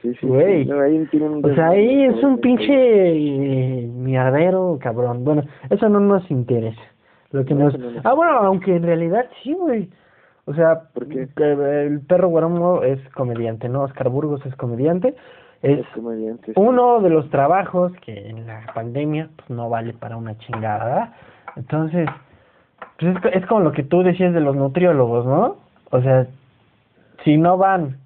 Sí, 0.01 0.13
sí, 0.20 0.25
güey. 0.25 0.63
sí, 0.63 0.70
no, 0.70 0.80
ahí 0.80 1.06
tienen 1.12 1.32
un 1.34 1.46
O 1.46 1.54
sea, 1.54 1.68
ahí 1.70 2.04
es 2.06 2.24
un 2.24 2.40
pinche 2.40 2.74
eh, 2.74 3.88
mierdero, 3.88 4.80
cabrón. 4.82 5.24
Bueno, 5.24 5.44
eso 5.70 5.90
no 5.90 6.00
nos 6.00 6.30
interesa. 6.32 6.82
Lo 7.32 7.46
que 7.46 7.54
No, 7.54 7.66
nos... 7.66 7.78
no 7.78 8.01
Ah, 8.04 8.13
bueno, 8.13 8.32
aunque 8.40 8.75
en 8.75 8.84
realidad 8.84 9.25
sí, 9.44 9.54
güey. 9.54 9.90
O 10.46 10.56
sea, 10.56 10.82
¿Por 10.94 11.08
qué? 11.08 11.28
que 11.36 11.51
el 11.86 12.01
perro 12.01 12.30
guarumo 12.30 12.82
es 12.84 13.00
comediante, 13.10 13.70
¿no? 13.70 13.84
Oscar 13.84 14.10
Burgos 14.10 14.44
es 14.48 14.56
comediante. 14.56 15.13
Es 15.63 15.80
uno 16.56 17.01
de 17.01 17.10
los 17.10 17.30
trabajos 17.30 17.91
que 18.03 18.30
en 18.30 18.48
la 18.48 18.62
pandemia 18.74 19.30
pues, 19.36 19.50
no 19.50 19.70
vale 19.70 19.94
para 19.94 20.18
una 20.18 20.38
chingada, 20.39 20.86
¿verdad? 20.86 21.13
Entonces, 21.56 22.10
pues 23.00 23.15
es, 23.15 23.22
co- 23.22 23.27
es 23.30 23.46
como 23.46 23.62
lo 23.62 23.72
que 23.72 23.84
tú 23.84 24.01
decías 24.03 24.34
de 24.34 24.39
los 24.41 24.56
nutriólogos, 24.56 25.25
¿no? 25.25 25.58
O 25.91 26.01
sea, 26.01 26.25
si 27.24 27.38
no 27.38 27.58
van 27.58 27.98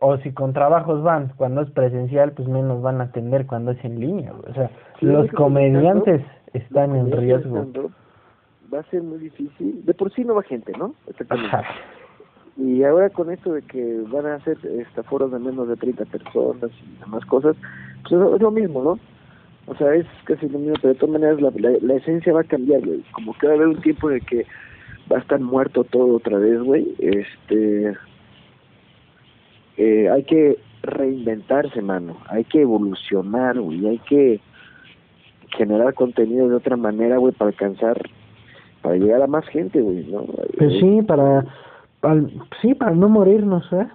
o 0.00 0.16
si 0.18 0.32
con 0.32 0.52
trabajos 0.52 1.02
van, 1.02 1.32
cuando 1.36 1.60
es 1.62 1.70
presencial, 1.70 2.32
pues 2.32 2.48
menos 2.48 2.80
van 2.82 3.00
a 3.00 3.04
atender 3.04 3.46
cuando 3.46 3.70
es 3.72 3.84
en 3.84 4.00
línea. 4.00 4.32
O 4.32 4.52
sea, 4.54 4.68
Sí, 4.98 5.06
los 5.06 5.30
comediantes 5.32 6.22
están 6.52 6.96
en 6.96 7.10
riesgo. 7.12 7.66
Va 8.72 8.80
a 8.80 8.82
ser 8.84 9.02
muy 9.02 9.18
difícil. 9.18 9.84
De 9.84 9.94
por 9.94 10.12
sí 10.12 10.24
no 10.24 10.34
va 10.34 10.42
gente, 10.42 10.72
¿no? 10.78 10.94
Exactamente. 11.06 11.50
Y 12.60 12.84
ahora 12.84 13.08
con 13.08 13.30
esto 13.30 13.54
de 13.54 13.62
que 13.62 14.02
van 14.08 14.26
a 14.26 14.34
hacer 14.34 14.58
este, 14.64 15.02
foros 15.04 15.32
de 15.32 15.38
menos 15.38 15.66
de 15.66 15.76
30 15.76 16.04
personas 16.04 16.70
y 16.82 17.00
demás 17.00 17.24
cosas, 17.24 17.56
pues 18.02 18.12
es, 18.20 18.34
es 18.34 18.42
lo 18.42 18.50
mismo, 18.50 18.82
¿no? 18.82 18.98
O 19.66 19.74
sea, 19.76 19.94
es 19.94 20.06
casi 20.24 20.48
lo 20.48 20.58
mismo, 20.58 20.74
pero 20.82 20.92
de 20.92 21.00
todas 21.00 21.12
maneras 21.12 21.40
la, 21.40 21.50
la, 21.56 21.78
la 21.80 21.94
esencia 21.94 22.32
va 22.32 22.42
a 22.42 22.44
cambiar, 22.44 22.84
güey. 22.84 23.02
Como 23.12 23.32
que 23.34 23.46
va 23.46 23.54
a 23.54 23.56
haber 23.56 23.68
un 23.68 23.80
tiempo 23.80 24.08
de 24.08 24.20
que 24.20 24.44
va 25.10 25.16
a 25.16 25.20
estar 25.20 25.40
muerto 25.40 25.84
todo 25.84 26.16
otra 26.16 26.38
vez, 26.38 26.60
güey. 26.60 26.94
Este... 26.98 27.96
Eh, 29.76 30.10
hay 30.10 30.24
que 30.24 30.58
reinventarse, 30.82 31.80
mano. 31.80 32.18
Hay 32.28 32.44
que 32.44 32.60
evolucionar, 32.60 33.58
güey. 33.58 33.86
Hay 33.86 33.98
que 34.00 34.40
generar 35.56 35.94
contenido 35.94 36.48
de 36.48 36.56
otra 36.56 36.76
manera, 36.76 37.16
güey, 37.16 37.32
para 37.32 37.50
alcanzar 37.50 38.02
para 38.82 38.96
llegar 38.96 39.22
a 39.22 39.26
más 39.26 39.46
gente, 39.48 39.80
güey, 39.80 40.04
¿no? 40.04 40.24
Pues 40.58 40.72
sí, 40.80 41.02
para, 41.06 41.44
al- 42.02 42.30
sí, 42.60 42.74
para 42.74 42.92
no 42.92 43.08
morirnos, 43.08 43.64
¿eh? 43.72 43.86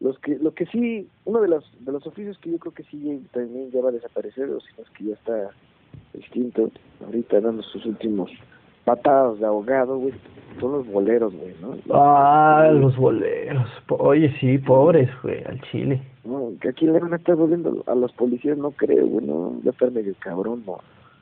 Los 0.00 0.18
que, 0.18 0.36
lo 0.38 0.52
que 0.52 0.66
sí, 0.66 1.08
uno 1.24 1.40
de 1.40 1.48
los, 1.48 1.64
de 1.84 1.92
los 1.92 2.04
oficios 2.06 2.36
que 2.38 2.50
yo 2.50 2.58
creo 2.58 2.74
que 2.74 2.82
sí 2.84 3.24
también 3.32 3.70
ya 3.70 3.80
va 3.80 3.90
a 3.90 3.92
desaparecer, 3.92 4.50
o 4.50 4.60
si 4.60 4.68
no 4.76 4.82
es 4.82 4.90
que 4.90 5.04
ya 5.04 5.14
está 5.14 5.50
extinto, 6.14 6.70
ahorita 7.04 7.40
dando 7.40 7.62
sus 7.62 7.84
últimos 7.86 8.30
patadas 8.84 9.38
de 9.38 9.46
ahogado, 9.46 9.96
güey, 9.98 10.12
son 10.58 10.72
los 10.72 10.86
boleros, 10.88 11.32
güey, 11.34 11.54
¿no? 11.62 11.76
Ah, 11.94 12.68
los 12.72 12.96
boleros. 12.96 13.68
Oye, 13.90 14.34
sí, 14.40 14.58
pobres, 14.58 15.08
güey, 15.22 15.44
al 15.44 15.60
chile. 15.70 16.02
No, 16.24 16.50
que 16.60 16.70
aquí 16.70 16.86
le 16.86 16.98
van 16.98 17.12
a 17.12 17.16
estar 17.16 17.36
volviendo 17.36 17.84
a 17.86 17.94
los 17.94 18.12
policías, 18.12 18.58
no 18.58 18.72
creo, 18.72 19.06
güey, 19.06 19.24
no, 19.24 19.54
ya 19.62 19.70
estar 19.70 19.92
medio 19.92 20.14
cabrón, 20.18 20.64
no. 20.66 20.78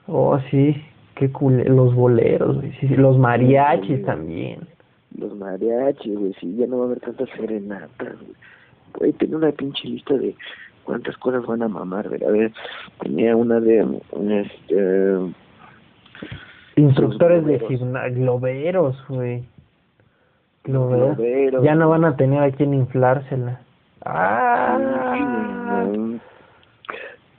Oh, 0.07 0.39
sí, 0.51 0.75
qué 1.17 1.31
cool. 1.31 1.63
Los 1.67 1.95
boleros, 1.95 2.57
güey. 2.57 2.73
Sí, 2.81 2.89
sí, 2.89 2.97
los 2.97 3.19
mariachis 3.19 4.03
también. 4.07 4.61
Los 5.17 5.35
mariachis, 5.35 6.19
güey, 6.19 6.35
sí, 6.41 6.57
ya 6.57 6.67
no 6.67 6.79
va 6.79 6.85
a 6.85 6.87
haber 6.87 7.01
tantas 7.01 7.29
serenatas, 7.31 8.17
güey. 8.21 8.35
Güey, 8.95 9.13
tenía 9.15 9.37
una 9.37 9.53
pinche 9.53 9.89
lista 9.89 10.15
de 10.15 10.35
cuántas 10.85 11.17
cosas 11.19 11.45
van 11.47 11.63
a 11.63 11.69
mamar, 11.69 12.09
güey. 12.09 12.23
A 12.25 12.31
ver, 12.31 12.53
tenía 13.01 13.37
una 13.37 13.61
de, 13.61 14.01
este, 14.43 15.33
Instructores 16.77 17.45
de 17.45 17.59
gimnasio, 17.61 18.15
globeros, 18.15 18.97
güey. 19.09 19.43
Globeros. 20.65 21.17
globeros, 21.17 21.65
Ya 21.65 21.75
no 21.75 21.89
van 21.89 22.05
a 22.05 22.17
tener 22.17 22.43
a 22.43 22.51
quien 22.51 22.75
inflársela. 22.75 23.61
Ah. 24.05 24.79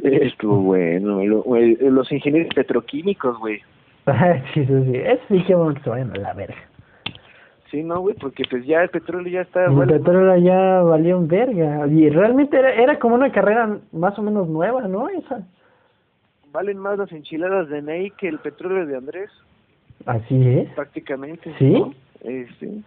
Estuvo 0.04 0.58
bueno, 0.62 1.24
los 1.24 2.12
ingenieros 2.12 2.54
petroquímicos, 2.54 3.38
güey. 3.40 3.62
sí, 4.54 4.66
sí, 4.66 4.84
sí. 4.86 4.96
Es 4.96 5.20
sí 5.28 5.44
que 5.44 5.56
bueno 5.56 5.76
que 5.76 5.82
se 5.82 5.90
vayan 5.90 6.12
a 6.12 6.18
la 6.18 6.34
verga. 6.34 6.56
Sí, 7.72 7.84
no, 7.84 8.02
güey, 8.02 8.16
porque 8.16 8.44
pues 8.50 8.66
ya 8.66 8.84
el 8.84 8.90
petróleo 8.90 9.32
ya 9.32 9.42
está, 9.42 9.64
El 9.66 9.72
bueno, 9.72 9.94
petróleo 9.94 10.36
ya 10.38 10.82
valía 10.82 11.16
un 11.16 11.28
verga. 11.30 11.88
Y 11.88 12.10
realmente 12.10 12.58
era, 12.60 12.74
era 12.74 13.00
como 13.00 13.16
una 13.16 13.32
carrera 13.32 13.80
más 13.94 14.20
o 14.20 14.22
menos 14.22 14.50
nueva, 14.50 14.88
¿no? 14.90 15.08
Esa. 15.08 15.48
valen 16.52 16.78
más 16.78 16.98
las 16.98 17.12
enchiladas 17.14 17.70
de 17.70 17.82
Ney 17.82 18.12
que 18.12 18.28
el 18.28 18.40
petróleo 18.40 18.86
de 18.86 18.98
Andrés, 18.98 19.30
Así 20.06 20.36
es. 20.50 20.70
prácticamente. 20.74 21.54
¿Sí? 21.58 21.72
¿no? 21.72 21.94
Eh, 22.24 22.46
sí. 22.60 22.84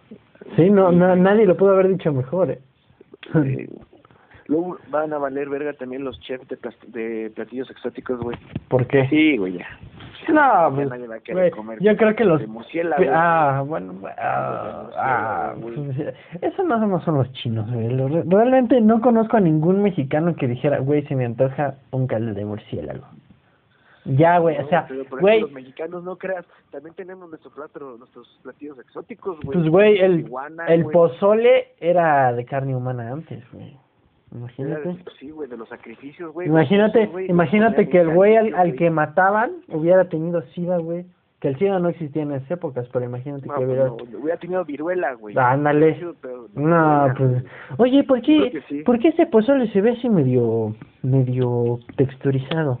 Sí, 0.55 0.69
no, 0.69 0.91
no, 0.91 1.15
nadie 1.15 1.45
lo 1.47 1.57
pudo 1.57 1.71
haber 1.71 1.87
dicho 1.87 2.13
mejor, 2.13 2.51
¿eh? 2.51 2.59
Eh, 3.33 3.67
luego 4.47 4.77
van 4.91 5.11
a 5.13 5.17
valer 5.17 5.49
verga 5.49 5.73
también 5.73 6.03
los 6.03 6.19
chefs 6.21 6.47
de, 6.47 6.57
de 6.89 7.29
platillos 7.31 7.71
exóticos, 7.71 8.19
güey. 8.19 8.37
¿Por 8.67 8.85
qué? 8.85 9.07
Sí, 9.09 9.37
güey, 9.37 9.53
ya. 9.53 9.67
No, 10.33 10.71
pues, 10.73 10.89
nadie 10.89 11.07
va 11.07 11.15
a 11.15 11.19
querer 11.19 11.41
güey, 11.41 11.51
comer 11.51 11.79
yo 11.81 11.95
creo 11.97 12.15
que 12.15 12.25
los... 12.25 12.41
Ah, 13.11 13.63
bueno, 13.65 13.93
ah, 14.17 14.89
ah, 14.97 15.55
pues, 15.61 15.75
esos 16.41 16.65
no 16.65 16.77
no 16.77 17.01
son 17.01 17.15
los 17.15 17.31
chinos, 17.33 17.71
güey. 17.71 17.89
Realmente 18.27 18.79
no 18.81 19.01
conozco 19.01 19.37
a 19.37 19.39
ningún 19.39 19.81
mexicano 19.81 20.35
que 20.35 20.47
dijera, 20.47 20.79
güey, 20.79 21.05
se 21.07 21.15
me 21.15 21.25
antoja 21.25 21.75
un 21.91 22.07
caldo 22.07 22.33
de 22.33 22.45
murciélago. 22.45 23.05
Ya, 24.05 24.37
güey, 24.37 24.55
o 24.57 24.67
sea, 24.69 24.87
güey, 25.19 25.41
los 25.41 25.51
mexicanos 25.51 26.03
no 26.03 26.15
creas, 26.15 26.45
también 26.69 26.93
tenemos 26.95 27.27
nuestro 27.27 27.49
plato, 27.49 27.97
nuestros 27.97 28.27
platillos 28.43 28.77
exóticos, 28.77 29.39
güey. 29.41 29.57
pues, 29.57 29.69
güey, 29.69 29.97
el, 29.97 30.19
Iguana, 30.19 30.67
el 30.67 30.85
pozole 30.85 31.69
era 31.79 32.31
de 32.31 32.45
carne 32.45 32.75
humana 32.75 33.11
antes, 33.11 33.43
güey. 33.51 33.75
Imagínate. 34.35 34.87
de- 34.89 34.97
Sí, 35.19 35.29
güey, 35.31 35.49
de 35.49 35.57
los 35.57 35.69
sacrificios, 35.69 36.33
güey. 36.33 36.47
Imagínate, 36.47 37.05
Sí, 37.05 37.11
güey, 37.11 37.29
imagínate 37.29 37.89
que 37.89 37.99
el 38.01 38.13
güey 38.13 38.35
al, 38.35 38.53
al 38.55 38.75
que 38.75 38.89
mataban 38.89 39.51
hubiera 39.69 40.09
tenido 40.09 40.41
sida, 40.53 40.77
güey. 40.77 41.05
Que 41.39 41.49
el 41.49 41.57
sida 41.59 41.79
no 41.79 41.89
existía 41.89 42.23
en 42.23 42.31
esas 42.31 42.49
épocas, 42.51 42.87
pero 42.91 43.05
imagínate 43.05 43.45
No, 43.47 43.53
que 43.53 43.57
pues 43.59 43.67
hubiera... 43.67 43.85
no, 43.85 43.97
hubiera 44.21 44.39
tenido 44.39 44.65
viruela, 44.65 45.13
güey. 45.13 45.35
Ándale. 45.37 45.99
No, 46.53 47.07
pues... 47.17 47.43
Oye, 47.77 48.03
¿por 48.03 48.21
qué, 48.21 48.61
sí. 48.67 48.83
¿por 48.83 48.99
qué 48.99 49.09
ese 49.09 49.25
pozole 49.27 49.69
se 49.71 49.81
ve 49.81 49.91
así 49.91 50.09
medio, 50.09 50.75
medio 51.03 51.79
texturizado? 51.97 52.79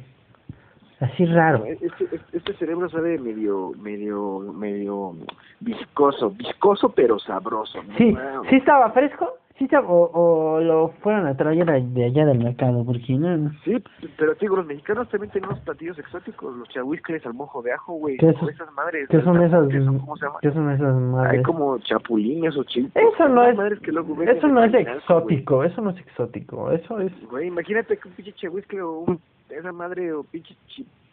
Así 1.01 1.25
raro. 1.25 1.65
Este, 1.65 1.85
este, 1.87 2.19
este 2.31 2.53
cerebro 2.53 2.89
sabe 2.89 3.19
medio, 3.19 3.73
medio, 3.77 4.39
medio 4.53 5.13
viscoso, 5.59 6.31
viscoso 6.31 6.89
pero 6.89 7.19
sabroso. 7.19 7.81
Sí, 7.97 8.15
sí 8.49 8.55
estaba 8.55 8.89
fresco, 8.91 9.33
sí 9.57 9.67
o, 9.87 10.09
o 10.13 10.59
lo 10.61 10.89
fueron 11.01 11.27
a 11.27 11.35
traer 11.37 11.65
de 11.65 12.05
allá 12.05 12.25
del 12.25 12.39
mercado, 12.39 12.83
porque 12.85 13.13
no... 13.13 13.51
Sí, 13.63 13.81
pero 14.17 14.33
te 14.35 14.41
digo, 14.45 14.57
los 14.57 14.65
mexicanos 14.65 15.07
también 15.09 15.31
tenemos 15.31 15.59
platillos 15.61 15.97
exóticos, 15.97 16.55
los 16.57 16.67
chahuiscles 16.69 17.25
al 17.25 17.33
mojo 17.33 17.61
de 17.61 17.71
ajo, 17.73 17.93
güey. 17.93 18.17
¿Qué 18.17 18.29
es- 18.29 18.35
esas 18.49 18.71
madres. 18.73 19.07
¿Qué 19.09 19.21
son 19.21 19.41
esas? 19.41 19.67
¿Qué 19.69 19.79
son? 19.83 19.99
¿Cómo 19.99 20.17
se 20.17 20.25
llama? 20.25 20.39
¿Qué 20.41 20.51
son 20.51 20.69
esas 20.71 20.93
Hay 20.95 21.01
madres? 21.01 21.43
como 21.43 21.77
chapulines 21.79 22.55
o 22.57 22.63
chilpos. 22.65 23.01
Eso 23.13 23.29
no 23.29 23.43
es, 23.43 23.55
madres 23.55 23.79
que 23.79 23.91
luego 23.91 24.15
venden 24.15 24.37
eso 24.37 24.47
no 24.47 24.63
es 24.63 24.73
exótico, 24.73 25.63
eso 25.63 25.81
no 25.81 25.89
es 25.91 25.97
exótico, 25.99 26.71
eso 26.71 26.99
es... 26.99 27.11
Güey, 27.29 27.47
imagínate 27.47 27.97
que 27.97 28.07
un 28.09 28.13
pinche 28.13 28.33
chahuiscle 28.33 28.81
o 28.81 28.99
un, 28.99 29.19
esa 29.49 29.71
madre 29.71 30.11
o 30.13 30.23
pinche 30.23 30.55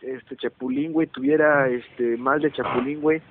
este 0.03 0.37
chapulín, 0.37 0.93
güey, 0.93 1.07
tuviera 1.07 1.69
este 1.69 2.17
mal 2.17 2.41
de 2.41 2.51
chapulín, 2.51 3.01
güey. 3.01 3.23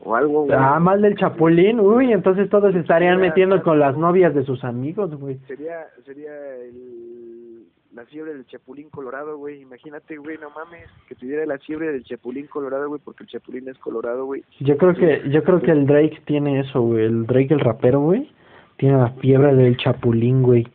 O 0.00 0.14
algo, 0.14 0.44
güey. 0.44 0.56
Ah, 0.58 0.78
mal 0.78 1.02
del 1.02 1.16
chapulín, 1.16 1.80
uy, 1.80 2.12
entonces 2.12 2.48
todos 2.48 2.72
se 2.72 2.80
estarían 2.80 3.20
metiendo 3.20 3.62
con 3.62 3.78
las 3.78 3.96
novias 3.96 4.34
de 4.34 4.44
sus 4.44 4.62
amigos, 4.64 5.14
güey. 5.18 5.38
Sería, 5.46 5.86
sería 6.04 6.32
el, 6.56 7.66
la 7.96 8.04
fiebre 8.04 8.34
del 8.34 8.46
chapulín 8.46 8.90
colorado, 8.90 9.38
güey. 9.38 9.62
Imagínate, 9.62 10.18
güey, 10.18 10.36
no 10.36 10.50
mames, 10.50 10.86
que 11.08 11.14
tuviera 11.14 11.46
la 11.46 11.58
fiebre 11.58 11.92
del 11.92 12.04
chapulín 12.04 12.46
colorado, 12.46 12.88
güey, 12.88 13.00
porque 13.02 13.24
el 13.24 13.30
chapulín 13.30 13.68
es 13.68 13.78
colorado, 13.78 14.26
güey. 14.26 14.44
Yo 14.60 14.76
creo 14.76 14.94
que, 14.94 15.22
yo 15.30 15.42
creo 15.42 15.60
que 15.62 15.70
el 15.70 15.86
Drake 15.86 16.20
tiene 16.26 16.60
eso, 16.60 16.82
güey, 16.82 17.06
el 17.06 17.26
Drake 17.26 17.54
el 17.54 17.60
rapero, 17.60 18.00
güey, 18.00 18.30
tiene 18.76 18.98
la 18.98 19.10
fiebre 19.12 19.54
del 19.54 19.78
chapulín, 19.78 20.42
güey. 20.42 20.68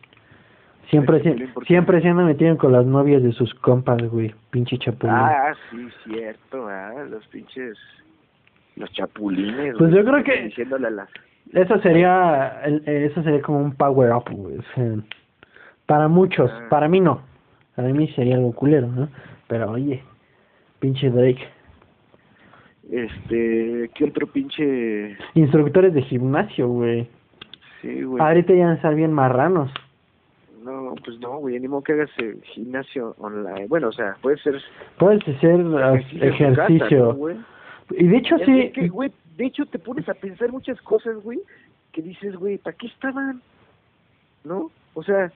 Siempre, 0.90 1.20
se, 1.20 1.30
chapulín, 1.30 1.54
¿por 1.54 1.64
qué? 1.64 1.68
siempre 1.68 2.02
se 2.02 2.08
anda 2.10 2.24
metiendo 2.24 2.58
con 2.58 2.72
las 2.72 2.88
novias 2.88 3.22
de 3.22 3.32
sus 3.34 3.54
compas, 3.54 4.02
güey, 4.10 4.34
pinche 4.50 4.80
chapulín. 4.80 5.16
Ah, 5.16 5.54
sí, 5.70 5.88
cierto, 6.04 6.68
ah, 6.68 7.06
los 7.08 7.26
pinches, 7.28 7.78
los 8.76 8.92
chapulines. 8.92 9.76
Pues 9.78 9.92
güey, 9.92 10.04
yo 10.04 10.10
creo 10.12 10.24
que- 10.24 10.42
Diciéndole 10.44 10.88
a 10.88 10.92
las... 10.92 11.10
Eso 11.54 11.80
sería, 11.82 12.62
el- 12.64 12.84
eh, 12.86 13.08
eso 13.12 13.22
sería 13.24 13.42
como 13.42 13.60
un 13.60 13.74
power 13.76 14.12
up, 14.14 14.26
güey. 14.32 14.58
para 15.86 16.08
muchos, 16.08 16.50
Ah. 16.54 16.68
para 16.70 16.88
mí 16.88 17.00
no. 17.02 17.22
Para 17.76 17.90
mí 17.90 18.08
sería 18.10 18.36
algo 18.36 18.54
culero, 18.54 18.88
¿no? 18.88 19.10
Pero 19.48 19.72
oye, 19.72 20.02
pinche 20.80 21.10
Drake. 21.10 21.46
Este, 22.90 23.90
¿qué 23.94 24.06
otro 24.06 24.28
pinche...? 24.28 25.18
Instructores 25.36 25.94
de 25.94 26.02
gimnasio, 26.04 26.68
güey. 26.68 27.08
Sí, 27.82 28.04
güey. 28.04 28.22
Ahorita 28.24 28.54
ya 28.54 28.74
están 28.74 28.96
bien 28.96 29.14
marranos. 29.14 29.72
No, 30.64 30.94
pues 31.04 31.18
no, 31.20 31.38
güey, 31.38 31.60
ni 31.60 31.68
modo 31.68 31.82
que 31.84 31.94
hagas 31.94 32.10
eh, 32.20 32.38
gimnasio 32.44 33.16
online. 33.18 33.66
Bueno, 33.68 33.88
o 33.88 33.92
sea, 33.92 34.16
puede 34.22 34.38
ser 34.38 34.56
ah, 34.56 35.14
en 35.14 35.64
tu 35.64 35.78
casa, 35.78 36.28
ejercicio. 36.68 37.00
¿no, 37.06 37.14
güey? 37.16 37.36
Y 37.98 38.08
de 38.08 38.18
hecho 38.18 38.38
sí, 38.40 38.72
que, 38.74 38.88
güey, 38.88 39.12
de 39.38 39.46
hecho 39.46 39.66
te 39.66 39.80
pones 39.80 40.08
a 40.10 40.14
pensar 40.14 40.52
muchas 40.52 40.80
cosas, 40.82 41.16
güey, 41.24 41.40
que 41.92 42.02
dices, 42.02 42.36
güey, 42.36 42.58
¿para 42.58 42.78
qué 42.78 42.88
estaban? 42.88 43.42
¿No? 44.44 44.72
O 44.94 45.04
sea, 45.04 45.32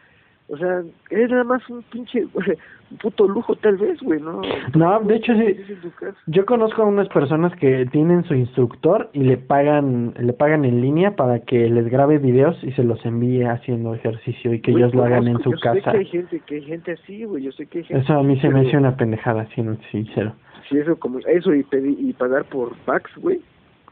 o 0.48 0.58
sea, 0.58 0.84
es 1.10 1.30
nada 1.32 1.44
más 1.44 1.68
un 1.70 1.82
pinche, 1.84 2.24
un 2.92 2.98
puto 2.98 3.28
lujo 3.28 3.56
tal 3.56 3.78
vez, 3.78 4.00
güey, 4.02 4.22
¿no? 4.22 4.42
No, 4.76 5.00
de 5.02 5.16
hecho, 5.16 5.34
sí. 5.34 5.58
Casa. 6.00 6.18
yo 6.28 6.46
conozco 6.46 6.84
a 6.84 6.86
unas 6.86 7.08
personas 7.10 7.56
que 7.56 7.88
tienen 7.88 8.24
su 8.26 8.36
instructor 8.36 9.10
y 9.14 9.22
le 9.22 9.38
pagan, 9.38 10.14
le 10.20 10.34
pagan 10.34 10.64
en 10.66 10.82
línea 10.82 11.16
para 11.16 11.40
que 11.40 11.68
les 11.70 11.88
grabe 11.88 12.20
videos 12.20 12.58
y 12.64 12.72
se 12.74 12.84
los 12.84 13.04
envíe 13.06 13.44
haciendo 13.44 13.96
ejercicio 13.96 14.54
y 14.54 14.62
que 14.62 14.72
Güey, 14.72 14.84
ellos 14.84 14.94
lo 14.94 15.04
hagan 15.04 15.28
en 15.28 15.40
su 15.40 15.52
yo 15.52 15.58
sé 15.58 15.64
casa. 15.64 15.92
que 15.92 15.98
hay 15.98 16.06
gente, 16.06 16.40
que 16.42 16.56
hay 16.56 16.62
gente 16.62 16.92
así, 16.92 17.24
güey, 17.26 17.44
yo 17.44 17.52
sé 17.52 17.66
que 17.66 17.80
hay 17.80 17.84
gente 17.86 18.04
Eso 18.04 18.14
a 18.14 18.24
mí 18.24 18.40
se 18.40 18.50
me 18.50 18.68
hace 18.68 18.78
una 18.78 18.96
pendejada, 18.96 19.48
siendo 19.56 19.78
sincero. 19.92 20.34
Sí, 20.70 20.78
eso, 20.78 20.98
como, 20.98 21.20
eso 21.20 21.54
y, 21.54 21.64
pedir, 21.64 21.98
y 22.00 22.14
pagar 22.14 22.46
por 22.46 22.76
packs, 22.80 23.16
güey. 23.18 23.42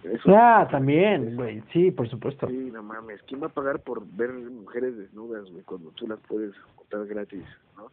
Eso, 0.03 0.35
Ah, 0.35 0.67
también, 0.69 1.35
güey, 1.35 1.63
sí, 1.71 1.91
por 1.91 2.09
supuesto. 2.09 2.47
Sí, 2.47 2.71
no 2.73 2.83
mames. 2.83 3.21
¿Quién 3.23 3.41
va 3.41 3.47
a 3.47 3.49
pagar 3.49 3.79
por 3.79 4.03
ver 4.17 4.31
mujeres 4.33 4.97
desnudas, 4.97 5.49
güey, 5.49 5.63
cuando 5.63 5.91
tú 5.91 6.07
las 6.07 6.19
puedes 6.27 6.53
encontrar 6.73 7.05
gratis, 7.07 7.43
no? 7.77 7.89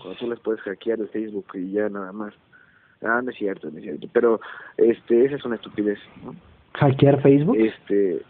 Cuando 0.00 0.18
tú 0.18 0.26
las 0.28 0.40
puedes 0.40 0.60
hackear 0.62 1.00
el 1.00 1.08
Facebook 1.08 1.46
y 1.54 1.72
ya 1.72 1.88
nada 1.88 2.12
más. 2.12 2.34
Ah, 3.02 3.20
no 3.22 3.30
es 3.30 3.36
cierto, 3.36 3.70
no 3.70 3.78
es 3.78 3.84
cierto. 3.84 4.06
Pero, 4.12 4.40
este, 4.76 5.24
esa 5.24 5.36
es 5.36 5.44
una 5.44 5.56
estupidez, 5.56 5.98
¿no? 6.24 6.34
¿Hackear 6.74 7.20
Facebook? 7.22 7.56
Este, 7.56 8.22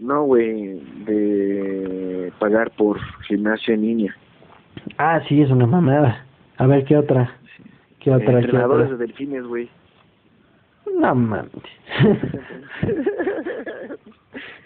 no, 0.00 0.24
güey, 0.24 0.80
de 1.04 2.32
pagar 2.38 2.70
por 2.72 2.98
gimnasio 3.26 3.74
en 3.74 3.82
línea. 3.82 4.16
Ah, 4.96 5.20
sí, 5.28 5.42
es 5.42 5.50
una 5.50 5.66
mamada. 5.66 6.24
A 6.56 6.66
ver, 6.66 6.84
¿qué 6.84 6.96
otra? 6.96 7.36
¿Qué 8.00 8.10
otra? 8.10 8.26
¿Qué 8.26 8.38
Entrenadores 8.38 8.86
otra? 8.86 8.96
de 8.98 9.06
delfines, 9.06 9.44
güey. 9.44 9.68
No 10.98 11.14
mames. 11.14 11.50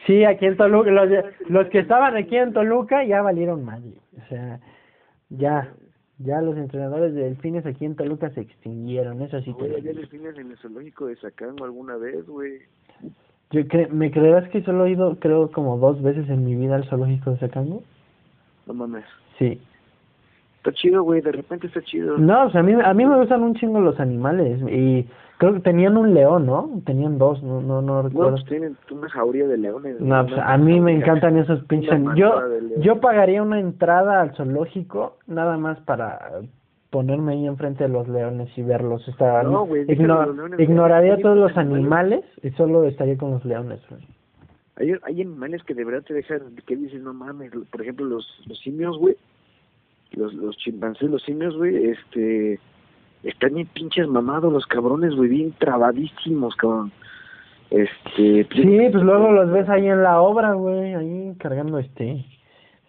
sí, 0.07 0.25
aquí 0.25 0.47
en 0.47 0.57
Toluca, 0.57 0.91
los, 1.49 1.69
que 1.69 1.79
estaban 1.81 2.17
aquí 2.17 2.37
en 2.37 2.53
Toluca 2.53 3.05
ya 3.05 3.23
valieron 3.23 3.65
madre. 3.65 3.93
O 4.23 4.29
sea, 4.29 4.61
ya, 5.31 5.73
Ya 6.19 6.41
los 6.41 6.57
entrenadores 6.57 7.15
de 7.15 7.25
delfines 7.25 7.67
aquí 7.67 7.85
en 7.85 7.97
Toluca 7.97 8.31
se 8.31 8.43
extinguieron, 8.43 9.21
eso 9.23 9.41
sí 9.41 9.51
Güey, 9.53 9.75
había 9.77 9.93
delfines 9.93 10.37
en 10.39 10.51
el 10.53 10.59
zoológico 10.59 11.07
de 11.07 11.17
Sacango 11.17 11.65
alguna 11.65 11.97
vez, 11.97 12.25
güey. 12.27 12.61
Yo 13.51 13.61
cre- 13.63 13.89
¿Me 13.91 14.11
creerás 14.11 14.49
que 14.51 14.63
solo 14.63 14.87
he 14.87 14.91
ido, 14.93 15.19
creo, 15.19 15.51
como 15.51 15.77
dos 15.79 16.01
veces 16.03 16.29
en 16.31 16.45
mi 16.45 16.55
vida 16.55 16.77
al 16.77 16.85
zoológico 16.89 17.31
de 17.33 17.39
Sacango? 17.39 17.83
No 18.67 18.75
mames. 18.75 19.05
Sí. 19.39 19.61
Está 20.63 20.73
chido, 20.75 21.03
güey, 21.03 21.21
de 21.21 21.33
repente 21.33 21.67
está 21.67 21.83
chido. 21.83 22.17
No, 22.19 22.47
o 22.47 22.51
sea, 22.51 22.61
a 22.61 22.63
mí, 22.63 22.73
a 22.73 22.95
mí 22.95 23.05
me 23.05 23.17
gustan 23.17 23.43
un 23.43 23.55
chingo 23.57 23.81
los 23.81 23.99
animales 23.99 24.61
y 24.71 25.05
creo 25.39 25.55
que 25.55 25.59
tenían 25.61 25.97
un 25.97 26.15
león, 26.15 26.47
¿no? 26.47 26.71
Tenían 26.87 27.19
dos, 27.19 27.43
no 27.43 27.61
no, 27.61 27.83
no 27.83 28.03
No, 28.03 28.09
recuerdo. 28.09 28.31
pues 28.33 28.45
tienen 28.45 28.77
una 28.93 29.09
jauría 29.09 29.49
de 29.49 29.57
leones. 29.59 30.01
No, 30.01 30.25
pues 30.25 30.39
a 30.41 30.57
mí 30.59 30.79
me 30.81 30.93
encantan 30.97 31.37
esos 31.37 31.65
pinches. 31.65 32.01
Yo 32.15 32.41
yo 32.79 33.01
pagaría 33.01 33.43
una 33.43 33.59
entrada 33.59 34.21
al 34.21 34.37
zoológico 34.37 35.17
nada 35.27 35.57
más 35.57 35.81
para 35.81 36.31
ponerme 36.91 37.33
ahí 37.33 37.47
enfrente 37.47 37.83
de 37.83 37.89
los 37.91 38.07
leones 38.07 38.57
y 38.57 38.63
verlos. 38.63 39.09
Está, 39.09 39.43
No, 39.43 39.67
güey, 39.67 39.85
igno- 39.89 40.61
ignoraría 40.61 41.17
todos 41.19 41.39
los 41.39 41.57
animales- 41.57 42.23
animales 42.23 42.25
y 42.45 42.51
solo 42.51 42.85
estaría 42.85 43.17
con 43.17 43.33
los 43.33 43.45
leones. 43.45 43.81
güey. 43.91 44.03
Hay, 44.77 44.93
hay 45.03 45.23
animales 45.23 45.65
que 45.65 45.75
de 45.75 45.85
verdad 45.85 46.03
te 46.07 46.15
dejan, 46.15 46.41
que 46.67 46.77
dices, 46.77 47.03
no 47.03 47.13
mames, 47.13 47.51
por 47.71 47.83
ejemplo, 47.83 48.07
los, 48.07 48.27
los 48.47 48.59
simios, 48.61 48.97
güey, 48.99 49.17
los, 50.15 50.35
los 50.35 50.57
chimpancés, 50.57 51.11
los 51.11 51.23
simios, 51.23 51.57
güey, 51.57 51.91
este, 51.91 52.59
están 53.23 53.55
bien 53.55 53.69
pinches 53.69 54.09
mamados 54.09 54.53
los 54.53 54.67
cabrones, 54.67 55.15
güey, 55.15 55.31
bien 55.31 55.53
trabadísimos, 55.59 56.55
cabrón. 56.57 56.93
Este, 57.71 58.47
Sí, 58.53 58.79
pues 58.93 59.03
luego 59.03 59.33
los 59.33 59.51
ves 59.51 59.69
ahí 59.69 59.87
en 59.87 60.03
la 60.03 60.21
obra, 60.21 60.53
güey, 60.53 60.95
ahí 60.95 61.35
cargando 61.39 61.79
este 61.79 62.25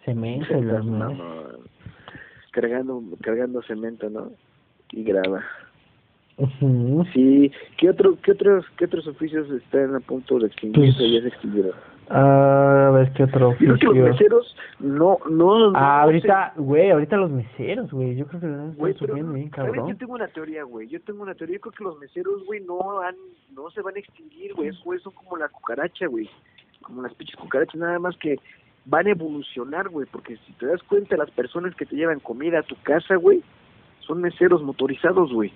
cemento 0.04 0.60
las 0.60 0.84
cargando, 2.50 3.02
cargando 3.20 3.62
cemento, 3.62 4.10
¿no? 4.10 4.30
Y 4.92 5.02
grava. 5.02 5.42
Ujú. 6.36 7.04
Sí, 7.12 7.50
¿qué 7.78 7.90
otro, 7.90 8.18
qué 8.22 8.32
otros, 8.32 8.64
qué 8.76 8.86
otros 8.86 9.06
oficios 9.06 9.48
están 9.50 9.94
a 9.94 10.00
punto 10.00 10.38
de 10.38 10.48
extinguirse 10.48 10.98
Pues, 10.98 11.12
ya 11.12 11.20
se 11.22 11.28
extinguieron? 11.28 11.72
Ah, 12.10 12.88
a 12.88 12.90
ver 12.90 13.12
qué 13.12 13.24
otro 13.24 13.54
creo 13.56 13.76
que 13.78 13.86
los 13.86 13.96
meseros 13.96 14.56
no, 14.78 15.18
no, 15.30 15.72
Ah, 15.74 16.02
ahorita, 16.02 16.52
güey, 16.56 16.90
ahorita 16.90 17.16
los 17.16 17.30
meseros, 17.30 17.90
güey, 17.90 18.14
yo 18.16 18.26
creo 18.26 18.40
que 18.40 18.46
lo 18.46 18.52
están 18.52 18.74
Güey, 18.74 18.94
sufriendo 18.94 19.32
bien, 19.32 19.48
cabrón. 19.48 19.88
Yo 19.88 19.96
tengo 19.96 20.12
una 20.14 20.28
teoría, 20.28 20.64
güey. 20.64 20.88
Yo 20.88 21.00
tengo 21.00 21.22
una 21.22 21.34
teoría. 21.34 21.56
Yo 21.56 21.60
creo 21.62 21.72
que 21.72 21.84
los 21.84 21.98
meseros, 21.98 22.44
güey, 22.44 22.60
no 22.60 23.00
han, 23.00 23.14
no 23.54 23.70
se 23.70 23.80
van 23.80 23.96
a 23.96 23.98
extinguir, 24.00 24.52
güey. 24.54 24.68
Esos 24.68 24.84
güeyes 24.84 25.02
son 25.02 25.14
como 25.14 25.36
la 25.36 25.48
cucaracha, 25.48 26.06
güey. 26.06 26.28
Como 26.82 27.00
las 27.00 27.14
pinches 27.14 27.36
cucarachas, 27.36 27.76
nada 27.76 27.98
más 27.98 28.16
que 28.18 28.38
van 28.84 29.06
a 29.06 29.10
evolucionar, 29.10 29.88
güey. 29.88 30.06
Porque 30.10 30.36
si 30.46 30.52
te 30.54 30.66
das 30.66 30.82
cuenta, 30.82 31.16
las 31.16 31.30
personas 31.30 31.74
que 31.74 31.86
te 31.86 31.96
llevan 31.96 32.20
comida 32.20 32.58
a 32.58 32.62
tu 32.64 32.76
casa, 32.82 33.16
güey, 33.16 33.42
son 34.00 34.20
meseros 34.20 34.62
motorizados, 34.62 35.32
güey. 35.32 35.52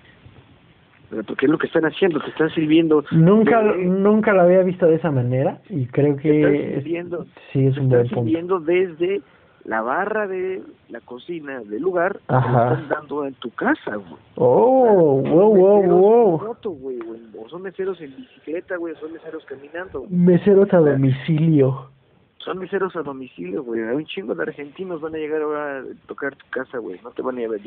Pero 1.09 1.23
Porque 1.23 1.45
es 1.47 1.51
lo 1.51 1.57
que 1.57 1.67
están 1.67 1.85
haciendo, 1.85 2.19
te 2.19 2.29
están 2.29 2.49
sirviendo. 2.51 3.03
Nunca, 3.11 3.61
güey, 3.63 3.85
nunca 3.87 4.33
lo 4.33 4.41
había 4.41 4.61
visto 4.63 4.85
de 4.85 4.95
esa 4.95 5.09
manera 5.11 5.59
y 5.69 5.85
creo 5.87 6.09
están 6.15 6.21
que 6.21 6.77
es- 6.77 6.83
sí 6.83 7.65
es 7.65 7.77
un 7.77 7.85
están 7.85 7.89
buen 7.89 8.01
punto. 8.09 8.15
sirviendo 8.23 8.59
desde 8.59 9.21
la 9.65 9.81
barra 9.81 10.27
de 10.27 10.61
la 10.89 10.99
cocina 11.01 11.59
del 11.61 11.81
lugar, 11.81 12.19
Ajá. 12.27 12.73
están 12.73 12.89
dando 12.89 13.25
en 13.25 13.33
tu 13.35 13.49
casa, 13.51 13.95
güey. 13.95 14.13
Oh, 14.35 15.21
wow, 15.21 15.55
wow, 15.55 15.83
wow. 15.83 16.39
en 16.41 16.47
moto, 16.47 16.69
güey, 16.71 16.97
güey, 16.99 17.19
o 17.37 17.49
son 17.49 17.61
meseros 17.63 17.99
en 18.01 18.15
bicicleta, 18.15 18.77
güey, 18.77 18.93
o 18.93 18.97
son 18.97 19.11
meseros 19.13 19.43
caminando. 19.45 19.99
güey. 20.01 20.11
Meseros 20.11 20.73
a 20.73 20.77
domicilio. 20.77 21.89
Son 22.37 22.57
meseros 22.57 22.95
a 22.95 23.01
domicilio, 23.01 23.63
güey. 23.63 23.81
Hay 23.81 23.95
un 23.95 24.05
chingo 24.05 24.33
de 24.33 24.43
argentinos 24.43 25.01
van 25.01 25.13
a 25.13 25.17
llegar 25.17 25.41
ahora 25.41 25.79
a 25.79 25.83
tocar 26.07 26.35
tu 26.35 26.45
casa, 26.49 26.77
güey. 26.77 26.99
No 27.03 27.11
te 27.11 27.21
van 27.21 27.35
a 27.37 27.39
llevar, 27.41 27.59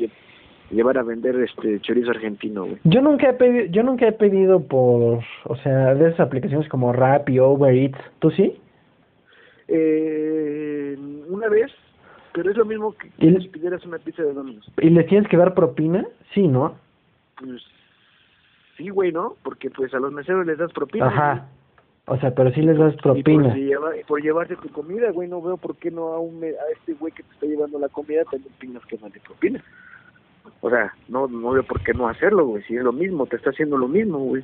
llevar 0.71 0.97
a 0.97 1.03
vender 1.03 1.35
este 1.37 1.79
chorizo 1.81 2.11
argentino, 2.11 2.63
güey. 2.65 2.77
Yo 2.83 3.01
nunca 3.01 3.29
he 3.29 3.33
pedido, 3.33 3.65
yo 3.65 3.83
nunca 3.83 4.07
he 4.07 4.11
pedido 4.13 4.61
por, 4.67 5.19
o 5.45 5.55
sea, 5.63 5.93
de 5.95 6.07
esas 6.09 6.21
aplicaciones 6.21 6.67
como 6.69 6.91
Rappi, 6.93 7.39
Uber 7.39 7.73
Eats, 7.75 7.99
¿tú 8.19 8.31
sí? 8.31 8.57
Eh, 9.67 10.97
una 11.29 11.47
vez, 11.49 11.71
pero 12.33 12.49
es 12.51 12.57
lo 12.57 12.65
mismo 12.65 12.93
que, 12.93 13.07
¿Y- 13.19 13.33
que 13.33 13.41
si 13.41 13.47
pidieras 13.49 13.85
una 13.85 13.97
pizza 13.97 14.23
de 14.23 14.33
Domino's. 14.33 14.69
¿Y 14.81 14.89
les 14.89 15.07
tienes 15.07 15.27
que 15.29 15.37
dar 15.37 15.53
propina? 15.53 16.05
Sí, 16.33 16.47
¿no? 16.47 16.75
Pues 17.39 17.61
sí, 18.77 18.89
güey, 18.89 19.11
¿no? 19.11 19.35
Porque 19.43 19.69
pues 19.69 19.93
a 19.93 19.99
los 19.99 20.11
meseros 20.11 20.45
les 20.45 20.57
das 20.57 20.71
propina. 20.73 21.07
Ajá. 21.07 21.47
O 22.05 22.17
sea, 22.17 22.35
pero 22.35 22.51
sí 22.51 22.61
les 22.61 22.77
das 22.77 22.95
güey. 23.01 23.19
Y 23.19 23.23
por, 23.23 23.33
propina. 23.33 23.53
si 23.53 23.61
lleva- 23.61 23.91
por 24.07 24.21
llevarte 24.21 24.55
tu 24.57 24.69
comida, 24.69 25.11
güey, 25.11 25.29
no 25.29 25.41
veo 25.41 25.55
por 25.57 25.75
qué 25.77 25.89
no 25.89 26.07
a, 26.09 26.19
un, 26.19 26.43
a 26.43 26.47
este 26.77 26.93
güey 26.93 27.13
que 27.13 27.23
te 27.23 27.31
está 27.33 27.45
llevando 27.45 27.79
la 27.79 27.87
comida 27.89 28.23
también 28.25 28.51
tengas 28.59 28.85
que 28.85 28.97
darle 28.97 29.19
propina. 29.25 29.63
O 30.61 30.69
sea, 30.69 30.93
no, 31.07 31.27
no 31.27 31.51
veo 31.51 31.63
por 31.63 31.81
qué 31.81 31.93
no 31.93 32.07
hacerlo, 32.07 32.45
güey. 32.45 32.63
Si 32.63 32.75
es 32.75 32.83
lo 32.83 32.93
mismo, 32.93 33.25
te 33.25 33.35
está 33.35 33.49
haciendo 33.49 33.77
lo 33.77 33.87
mismo, 33.87 34.19
güey. 34.19 34.43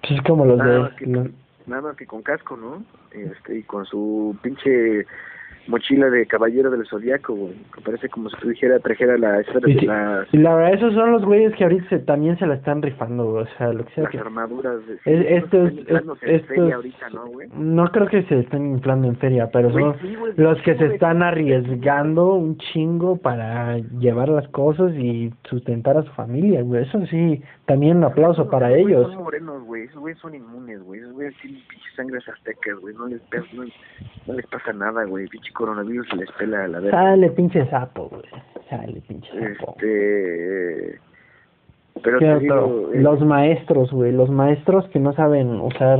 Pues 0.00 0.12
es 0.12 0.22
como 0.22 0.44
los 0.44 0.58
Nada 0.58 0.80
más 0.80 0.94
que, 0.94 1.06
nada 1.06 1.82
más 1.82 1.96
que 1.96 2.06
con 2.06 2.22
casco, 2.22 2.56
¿no? 2.56 2.84
Este, 3.12 3.58
y 3.58 3.62
con 3.62 3.86
su 3.86 4.36
pinche 4.42 5.06
mochila 5.68 6.08
de 6.10 6.26
caballero 6.26 6.70
del 6.70 6.86
zodiaco, 6.86 7.34
güey. 7.34 7.54
Que 7.74 7.80
parece 7.82 8.08
como 8.08 8.28
si 8.30 8.36
tú 8.38 8.48
dijera, 8.48 8.78
trajera 8.78 9.16
la 9.18 9.40
esfera 9.40 9.68
Y, 9.70 9.74
las, 9.86 10.32
y 10.32 10.38
la 10.38 10.54
verdad, 10.54 10.74
esos 10.74 10.94
son 10.94 11.12
los 11.12 11.24
güeyes 11.24 11.54
que 11.54 11.64
ahorita 11.64 11.88
se- 11.88 11.98
también 12.00 12.38
se 12.38 12.46
la 12.46 12.54
están 12.54 12.82
rifando, 12.82 13.24
güey, 13.32 13.44
o 13.44 13.48
sea, 13.58 13.72
lo 13.72 13.84
que 13.84 13.92
sea 13.94 14.04
las 14.04 14.12
que... 14.12 14.18
armaduras. 14.18 14.86
De, 14.86 14.94
Es- 15.04 15.42
estos- 15.44 15.72
en 15.88 15.96
estos- 15.96 16.18
feria 16.46 16.74
ahorita, 16.76 17.10
¿no, 17.10 17.26
güey? 17.26 17.48
No 17.56 17.86
creo 17.90 18.06
que 18.08 18.22
se 18.24 18.40
estén 18.40 18.66
inflando 18.72 19.08
en 19.08 19.16
feria, 19.16 19.48
pero 19.52 19.70
Güey, 19.70 19.84
son 19.84 19.96
sí, 20.00 20.14
güey, 20.14 20.32
los 20.36 20.60
que 20.62 20.72
sí, 20.74 20.78
se 20.78 20.86
están 20.94 21.22
arriesgando 21.22 22.34
un 22.34 22.56
chingo 22.58 23.16
para 23.16 23.78
llevar 23.98 24.28
las 24.28 24.48
cosas 24.48 24.92
y 24.94 25.32
sustentar 25.44 25.96
a 25.96 26.02
su 26.02 26.12
familia, 26.12 26.62
güey. 26.62 26.82
Eso 26.82 27.04
sí, 27.06 27.42
también 27.66 27.98
un 27.98 28.04
aplauso 28.04 28.48
para 28.48 28.72
ellos. 28.72 29.12
Son 29.12 29.24
morenos, 29.24 29.62
güey. 29.64 29.84
Esos 29.84 29.98
güeyes 29.98 30.18
son 30.20 30.34
inmunes, 30.34 30.82
güey. 30.82 31.00
Esos 31.00 31.12
güeyes 31.12 31.34
tienen 31.40 31.60
pinche 31.68 31.90
sangres 31.96 32.28
aztecas, 32.28 32.76
güey. 32.80 32.94
No 32.94 33.06
les, 33.06 33.20
no, 33.52 33.64
no 34.26 34.34
les 34.34 34.46
pasa 34.46 34.72
nada, 34.72 35.04
güey. 35.04 35.26
Pinche 35.26 35.52
coronavirus 35.52 36.08
se 36.08 36.16
les 36.16 36.30
pela 36.32 36.64
a 36.64 36.68
la 36.68 36.80
verga. 36.80 36.96
Sale 36.96 37.30
pinche 37.30 37.68
sapo, 37.68 38.08
güey. 38.08 38.22
Sale 38.70 39.00
pinche 39.08 39.30
sapo. 39.56 39.72
Este. 39.76 41.00
Pero 42.02 42.20
eh, 42.20 43.00
Los 43.00 43.20
maestros, 43.22 43.90
güey. 43.90 44.12
Los 44.12 44.30
maestros 44.30 44.88
que 44.90 45.00
no 45.00 45.12
saben 45.14 45.60
usar 45.60 45.98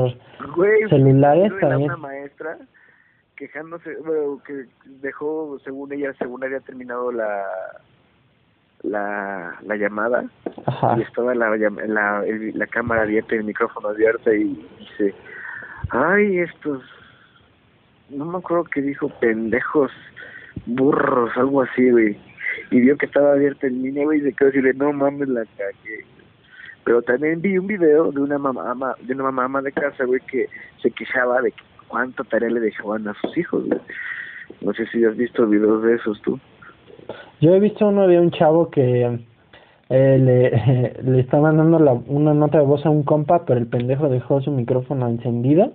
güey, 0.54 0.88
celulares 0.88 1.52
era 1.58 1.70
también. 1.70 1.90
una 1.90 1.96
maestra 1.96 2.58
quejándose, 3.36 3.96
bueno, 4.04 4.40
que 4.46 4.64
dejó, 5.02 5.58
según 5.64 5.92
ella, 5.92 6.12
según 6.18 6.42
había 6.42 6.60
terminado 6.60 7.12
la 7.12 7.44
la, 8.86 9.56
la 9.62 9.76
llamada 9.76 10.24
Ajá. 10.66 10.96
y 10.98 11.02
estaba 11.02 11.34
la, 11.34 11.56
la, 11.56 12.24
la 12.26 12.66
cámara 12.66 13.02
abierta 13.02 13.34
y 13.34 13.38
el 13.38 13.44
micrófono 13.44 13.88
abierto 13.88 14.32
y 14.32 14.66
dice, 14.78 15.14
ay, 15.90 16.38
estos, 16.38 16.82
no 18.10 18.24
me 18.24 18.38
acuerdo 18.38 18.64
que 18.64 18.82
dijo, 18.82 19.08
pendejos, 19.20 19.90
burros, 20.66 21.30
algo 21.36 21.62
así, 21.62 21.90
güey. 21.90 22.16
Y 22.70 22.80
vio 22.80 22.96
que 22.96 23.06
estaba 23.06 23.32
abierta 23.32 23.66
en 23.66 23.82
línea, 23.82 24.04
güey, 24.04 24.20
y 24.20 24.22
se 24.22 24.32
quedó 24.32 24.50
no 24.74 24.92
mames, 24.92 25.28
la 25.28 25.44
cagué. 25.56 26.04
Pero 26.84 27.02
también 27.02 27.42
vi 27.42 27.58
un 27.58 27.66
video 27.66 28.12
de 28.12 28.20
una 28.20 28.38
mamá, 28.38 28.94
de 29.00 29.14
una 29.14 29.30
mamá 29.30 29.60
de 29.62 29.72
casa, 29.72 30.04
güey, 30.04 30.20
que 30.20 30.48
se 30.80 30.90
quejaba 30.90 31.42
de 31.42 31.52
cuánta 31.88 32.24
tarea 32.24 32.48
le 32.48 32.60
dejaban 32.60 33.06
a 33.08 33.14
sus 33.14 33.36
hijos, 33.36 33.66
güey. 33.66 33.80
No 34.60 34.72
sé 34.72 34.86
si 34.86 35.04
has 35.04 35.16
visto 35.16 35.46
videos 35.46 35.82
de 35.82 35.96
esos 35.96 36.20
tú. 36.22 36.38
Yo 37.40 37.54
he 37.54 37.60
visto 37.60 37.88
uno 37.88 38.06
de 38.06 38.18
un 38.20 38.30
chavo 38.30 38.70
que 38.70 39.20
eh, 39.88 40.18
le, 40.18 41.02
le 41.02 41.20
está 41.20 41.38
mandando 41.38 41.78
la, 41.78 41.92
una 41.92 42.34
nota 42.34 42.58
de 42.58 42.64
voz 42.64 42.84
a 42.86 42.90
un 42.90 43.02
compa, 43.02 43.44
pero 43.44 43.58
el 43.60 43.66
pendejo 43.66 44.08
dejó 44.08 44.40
su 44.40 44.50
micrófono 44.50 45.08
encendido 45.08 45.72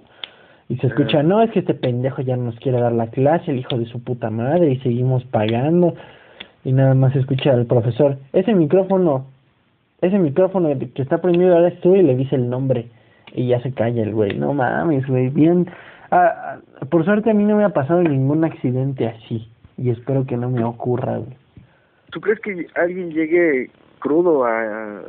y 0.71 0.77
se 0.77 0.87
escucha, 0.87 1.19
Ah. 1.19 1.23
no, 1.23 1.41
es 1.41 1.51
que 1.51 1.59
este 1.59 1.73
pendejo 1.73 2.21
ya 2.21 2.37
no 2.37 2.43
nos 2.45 2.55
quiere 2.55 2.79
dar 2.79 2.93
la 2.93 3.07
clase, 3.07 3.51
el 3.51 3.59
hijo 3.59 3.77
de 3.77 3.85
su 3.87 4.01
puta 4.01 4.29
madre, 4.29 4.71
y 4.71 4.79
seguimos 4.79 5.21
pagando. 5.25 5.95
Y 6.63 6.71
nada 6.71 6.93
más 6.93 7.11
se 7.11 7.19
escucha 7.19 7.51
al 7.51 7.65
profesor, 7.65 8.17
ese 8.31 8.53
micrófono, 8.53 9.25
ese 9.99 10.17
micrófono 10.17 10.69
que 10.95 11.01
está 11.01 11.17
prendido 11.17 11.55
ahora 11.55 11.67
es 11.67 11.81
tú 11.81 11.97
y 11.97 12.03
le 12.03 12.15
dice 12.15 12.37
el 12.37 12.49
nombre. 12.49 12.87
Y 13.33 13.47
ya 13.47 13.61
se 13.61 13.73
calla 13.73 14.01
el 14.01 14.13
güey, 14.13 14.37
no 14.37 14.53
mames, 14.53 15.05
güey, 15.07 15.27
bien. 15.27 15.67
Ah, 16.09 16.59
ah, 16.79 16.85
por 16.89 17.03
suerte 17.03 17.31
a 17.31 17.33
mí 17.33 17.43
no 17.43 17.57
me 17.57 17.65
ha 17.65 17.69
pasado 17.69 18.01
ningún 18.01 18.45
accidente 18.45 19.07
así. 19.07 19.49
Y 19.81 19.89
espero 19.89 20.25
que 20.25 20.37
no 20.37 20.49
me 20.49 20.63
ocurra, 20.63 21.17
güey. 21.17 21.35
¿Tú 22.11 22.21
crees 22.21 22.39
que 22.41 22.67
alguien 22.75 23.09
llegue 23.09 23.71
crudo 23.99 24.45
a, 24.45 25.01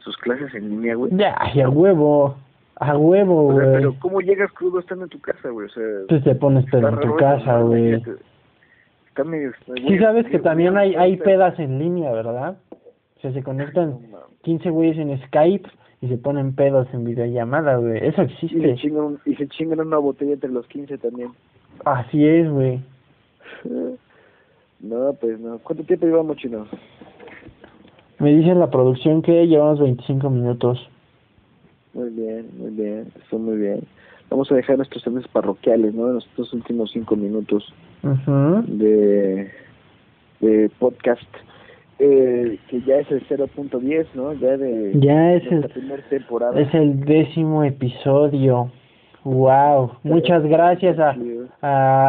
sus 0.00 0.16
clases 0.18 0.52
en 0.54 0.68
línea, 0.68 0.96
güey? 0.96 1.10
Ya, 1.16 1.32
a 1.34 1.68
huevo, 1.68 2.36
a 2.76 2.96
huevo, 2.96 3.46
O 3.46 3.56
sea, 3.56 3.64
güey. 3.64 3.76
pero 3.76 3.94
¿cómo 4.00 4.20
llegas 4.20 4.52
crudo 4.52 4.80
estando 4.80 5.04
en 5.04 5.10
tu 5.10 5.20
casa, 5.20 5.48
güey? 5.48 5.66
O 5.66 5.70
sea, 5.70 5.84
Tú 6.08 6.20
te 6.20 6.34
pones 6.34 6.66
pedo 6.66 6.88
en 6.88 7.00
tu 7.00 7.16
casa, 7.16 7.60
güey. 7.60 8.02
Está 9.08 9.24
medio... 9.24 9.52
Sí 9.88 9.98
sabes 9.98 10.26
que 10.26 10.38
también 10.40 10.76
hay, 10.76 10.94
hay 10.94 11.16
pedas 11.16 11.58
en 11.58 11.78
línea, 11.78 12.12
¿verdad? 12.12 12.58
O 13.16 13.20
sea, 13.20 13.32
se 13.32 13.42
conectan 13.42 13.98
15 14.42 14.68
güeyes 14.70 14.98
en 14.98 15.18
Skype 15.26 15.68
y 16.02 16.08
se 16.08 16.18
ponen 16.18 16.54
pedos 16.54 16.86
en 16.92 17.04
videollamada, 17.04 17.76
güey. 17.76 17.98
Eso 18.06 18.22
Y 18.22 18.28
se, 18.28 18.32
existe. 18.34 18.74
chingan, 18.76 19.18
y 19.24 19.36
se 19.36 19.48
chingan 19.48 19.80
una 19.80 19.98
botella 19.98 20.34
entre 20.34 20.50
los 20.50 20.66
15 20.66 20.98
también. 20.98 21.30
Así 21.84 22.26
es, 22.26 22.50
güey. 22.50 22.80
No, 24.82 25.12
pues 25.12 25.38
no. 25.38 25.58
¿Cuánto 25.58 25.84
tiempo 25.84 26.06
llevamos, 26.06 26.38
chino? 26.38 26.66
Me 28.18 28.34
dice 28.34 28.54
la 28.54 28.70
producción 28.70 29.20
que 29.20 29.46
llevamos 29.46 29.78
25 29.78 30.30
minutos. 30.30 30.88
Muy 31.92 32.08
bien, 32.08 32.48
muy 32.56 32.70
bien, 32.70 33.12
está 33.22 33.36
muy 33.36 33.56
bien. 33.58 33.80
Vamos 34.30 34.50
a 34.50 34.54
dejar 34.54 34.76
nuestros 34.78 35.02
temas 35.04 35.28
parroquiales, 35.28 35.92
¿no? 35.92 36.10
En 36.12 36.18
estos 36.18 36.54
últimos 36.54 36.92
cinco 36.92 37.14
minutos 37.16 37.70
de, 38.68 39.50
de 40.40 40.70
podcast, 40.78 41.28
eh, 41.98 42.58
que 42.68 42.80
ya 42.80 43.00
es 43.00 43.10
el 43.10 43.26
0.10, 43.28 44.06
¿no? 44.14 44.32
Ya 44.34 44.56
de 44.56 44.92
Ya 44.94 45.34
es 45.34 45.44
el, 45.52 45.68
primera 45.68 46.02
temporada. 46.08 46.58
es 46.58 46.72
el 46.72 47.00
décimo 47.04 47.64
episodio. 47.64 48.70
Wow. 49.24 49.92
Muchas 50.02 50.42
gracias 50.44 50.98
a, 50.98 51.14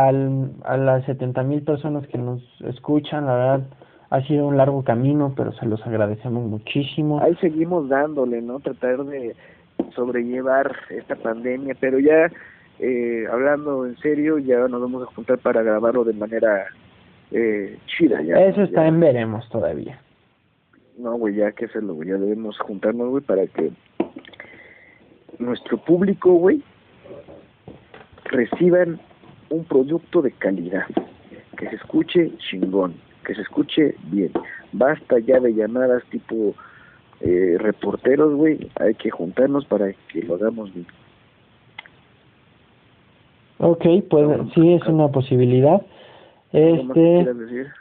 al- 0.08 0.52
a 0.64 0.78
las 0.78 1.04
70 1.06 1.44
mil 1.44 1.62
personas 1.64 2.08
que 2.08 2.18
nos 2.18 2.42
escuchan. 2.62 3.26
La 3.26 3.34
verdad, 3.36 3.62
ha 4.10 4.22
sido 4.22 4.48
un 4.48 4.58
largo 4.58 4.84
camino, 4.84 5.34
pero 5.36 5.52
se 5.54 5.66
los 5.66 5.86
agradecemos 5.86 6.44
muchísimo. 6.46 7.22
Ahí 7.22 7.36
seguimos 7.42 7.90
dándole, 7.90 8.42
¿no? 8.42 8.60
Tratar 8.60 9.04
de 9.06 9.36
sobrellevar 9.96 10.74
esta 10.90 11.16
pandemia, 11.16 11.76
pero 11.80 12.00
ya 12.00 12.32
eh, 12.80 13.26
hablando 13.32 13.86
en 13.86 13.98
serio, 13.98 14.38
ya 14.38 14.60
nos 14.68 14.82
vamos 14.82 15.04
a 15.04 15.14
juntar 15.14 15.38
para 15.40 15.62
grabarlo 15.64 16.04
de 16.04 16.14
manera 16.14 16.66
eh, 17.32 17.78
chida. 17.88 18.22
Ya, 18.22 18.40
Eso 18.40 18.62
está 18.64 18.82
ya. 18.84 18.88
en 18.88 19.00
veremos 19.00 19.48
todavía. 19.50 20.00
No, 20.98 21.18
güey, 21.18 21.36
ya 21.36 21.52
que 21.52 21.66
hacerlo, 21.66 21.94
güey, 21.96 22.10
ya 22.10 22.16
debemos 22.16 22.58
juntarnos, 22.60 23.10
güey, 23.10 23.24
para 23.24 23.48
que 23.48 23.72
nuestro 25.40 25.78
público, 25.78 26.34
güey, 26.34 26.62
reciban 28.32 29.00
un 29.50 29.66
producto 29.66 30.22
de 30.22 30.32
calidad, 30.32 30.88
que 31.58 31.70
se 31.70 31.76
escuche 31.76 32.32
chingón, 32.50 32.96
que 33.26 33.36
se 33.36 33.42
escuche 33.42 33.96
bien. 34.06 34.32
Basta 34.72 35.20
ya 35.20 35.40
de 35.40 35.54
llamadas 35.54 36.04
tipo 36.10 36.56
eh, 37.20 37.58
reporteros, 37.60 38.34
güey, 38.34 38.72
hay 38.80 38.96
que 38.96 39.12
juntarnos 39.12 39.66
para 39.66 39.94
que 40.12 40.24
lo 40.24 40.36
hagamos 40.36 40.74
bien. 40.74 40.88
Ok, 43.60 43.86
pues 44.10 44.28
sí, 44.56 44.74
es 44.74 44.86
una 44.88 45.10
posibilidad. 45.10 45.82
¿Algo 46.54 46.84
más 46.84 46.94
que 46.96 47.20
Este, 47.20 47.34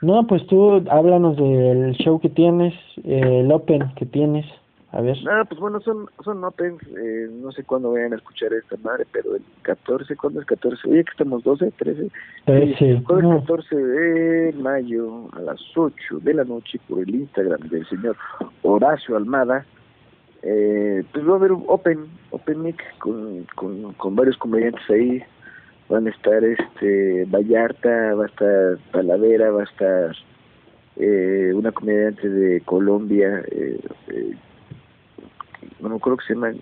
no, 0.03 0.27
pues 0.27 0.47
tú 0.47 0.85
háblanos 0.91 1.37
del 1.37 1.95
show 1.95 2.21
que 2.21 2.29
tienes, 2.29 2.75
eh, 3.05 3.41
el 3.41 3.51
Open 3.51 3.91
que 3.97 4.05
tienes. 4.05 4.45
A 4.93 5.01
ver. 5.01 5.17
Ah, 5.31 5.45
pues 5.49 5.61
bueno, 5.61 5.81
son, 5.81 6.09
son 6.25 6.43
opens, 6.43 6.83
eh, 6.83 7.29
no 7.31 7.53
sé 7.53 7.63
cuándo 7.63 7.93
vayan 7.93 8.13
a 8.13 8.17
escuchar 8.17 8.53
esta 8.53 8.77
madre, 8.83 9.07
pero 9.13 9.37
el 9.37 9.43
14, 9.63 10.17
¿cuándo 10.17 10.41
es 10.41 10.47
14? 10.47 10.89
Oye, 10.89 11.05
que 11.05 11.11
estamos 11.13 11.45
12, 11.45 11.71
13. 11.79 12.11
Trece, 12.45 13.03
Jueves 13.05 13.25
no. 13.25 13.41
14 13.41 13.77
de 13.77 14.53
mayo 14.55 15.29
a 15.33 15.41
las 15.41 15.61
8 15.77 16.19
de 16.23 16.35
la 16.35 16.45
noche 16.45 16.81
por 16.89 17.01
el 17.01 17.15
Instagram 17.15 17.61
del 17.69 17.87
señor 17.87 18.17
Horacio 18.63 19.17
Almada. 19.17 19.65
Eh, 20.43 21.05
pues 21.13 21.29
va 21.29 21.35
a 21.35 21.37
haber 21.37 21.53
un 21.53 21.65
Open, 21.69 22.07
Open 22.31 22.63
Mic 22.63 22.83
con, 22.99 23.47
con, 23.55 23.93
con 23.93 24.17
varios 24.17 24.37
comediantes 24.39 24.89
ahí. 24.91 25.23
Van 25.89 26.07
a 26.09 26.11
estar 26.11 26.43
este 26.43 27.27
Vallarta, 27.27 28.15
va 28.15 28.25
a 28.25 28.29
estar 28.29 28.79
Talavera, 28.91 29.51
va 29.51 29.61
a 29.61 29.65
estar 29.65 30.17
eh, 30.97 31.53
una 31.55 31.73
comediante 31.73 32.29
de 32.29 32.61
Colombia, 32.63 33.43
eh, 33.51 33.81
eh, 34.09 34.35
no 35.83 35.89
me 35.91 35.97
acuerdo 35.97 36.19
que 36.19 36.27
se 36.27 36.35
llama, 36.35 36.53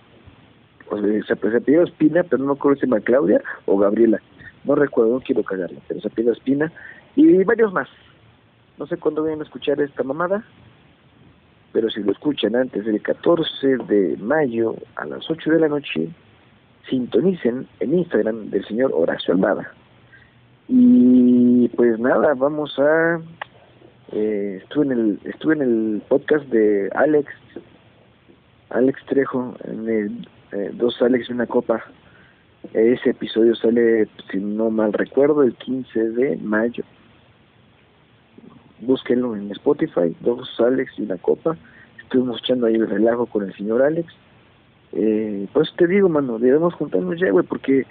o 0.90 0.98
sea, 0.98 1.24
se, 1.26 1.32
apellida 1.32 1.84
Espina, 1.84 2.22
pero 2.22 2.38
no 2.38 2.52
me 2.52 2.58
acuerdo 2.58 2.76
si 2.76 2.80
se 2.80 2.86
llama 2.86 3.00
Claudia 3.00 3.42
o 3.66 3.78
Gabriela 3.78 4.20
no 4.64 4.74
recuerdo, 4.74 5.14
no 5.14 5.20
quiero 5.20 5.42
cagarla, 5.42 5.80
pero 5.88 6.00
se 6.00 6.08
apellida 6.08 6.32
Espina, 6.32 6.72
y 7.16 7.42
varios 7.44 7.72
más. 7.72 7.88
No 8.78 8.86
sé 8.86 8.96
cuándo 8.96 9.22
vayan 9.22 9.40
a 9.40 9.44
escuchar 9.44 9.80
esta 9.80 10.02
mamada, 10.02 10.44
pero 11.72 11.90
si 11.90 12.02
lo 12.02 12.12
escuchan 12.12 12.54
antes 12.54 12.84
del 12.84 13.00
14 13.02 13.78
de 13.88 14.16
mayo 14.18 14.76
a 14.96 15.06
las 15.06 15.28
8 15.28 15.50
de 15.50 15.60
la 15.60 15.68
noche, 15.68 16.08
sintonicen 16.88 17.66
en 17.80 17.94
Instagram 17.94 18.50
del 18.50 18.64
señor 18.66 18.92
Horacio 18.94 19.34
Almada. 19.34 19.72
Y 20.68 21.68
pues 21.70 21.98
nada, 21.98 22.34
vamos 22.34 22.78
a... 22.78 23.20
Eh, 24.12 24.60
estuve 24.62 24.86
en 24.86 24.92
el 24.92 25.20
estuve 25.24 25.54
en 25.54 25.62
el 25.62 26.02
podcast 26.08 26.46
de 26.46 26.88
Alex 26.94 27.30
Alex 28.70 29.04
Trejo 29.06 29.54
en 29.64 29.88
el 29.88 30.28
eh, 30.52 30.70
dos 30.74 31.00
Alex 31.02 31.28
y 31.28 31.32
una 31.32 31.46
copa 31.46 31.84
ese 32.74 33.10
episodio 33.10 33.54
sale, 33.54 34.08
si 34.30 34.38
no 34.38 34.70
mal 34.70 34.92
recuerdo, 34.92 35.42
el 35.42 35.54
15 35.54 36.10
de 36.10 36.36
mayo. 36.38 36.84
Búsquenlo 38.80 39.34
en 39.36 39.50
Spotify, 39.52 40.14
dos 40.20 40.48
Alex 40.60 40.92
y 40.98 41.02
una 41.02 41.16
copa. 41.16 41.56
Estuvimos 42.02 42.40
echando 42.42 42.66
ahí 42.66 42.74
el 42.74 42.88
relajo 42.88 43.26
con 43.26 43.44
el 43.44 43.54
señor 43.54 43.82
Alex. 43.82 44.12
Eh, 44.92 45.46
pues 45.52 45.72
te 45.76 45.86
digo, 45.86 46.08
mano, 46.08 46.38
debemos 46.38 46.74
juntarnos 46.74 47.18
ya, 47.18 47.30
güey, 47.30 47.44
porque 47.46 47.86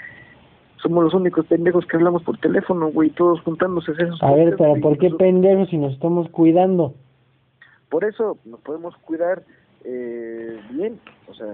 somos 0.82 1.04
los 1.04 1.14
únicos 1.14 1.46
pendejos 1.46 1.86
que 1.86 1.98
hablamos 1.98 2.24
por 2.24 2.38
teléfono, 2.38 2.90
güey, 2.90 3.10
todos 3.10 3.42
juntándose. 3.42 3.92
esos 3.92 4.22
A 4.22 4.32
ver, 4.34 4.56
pero 4.58 4.76
¿por 4.82 4.98
qué 4.98 5.10
pendejos 5.12 5.70
si 5.70 5.78
nos 5.78 5.94
estamos 5.94 6.30
cuidando? 6.30 6.94
por 7.90 8.04
eso 8.04 8.38
nos 8.46 8.60
podemos 8.62 8.96
cuidar 8.98 9.44
eh, 9.90 10.60
bien, 10.72 11.00
o 11.28 11.34
sea, 11.34 11.48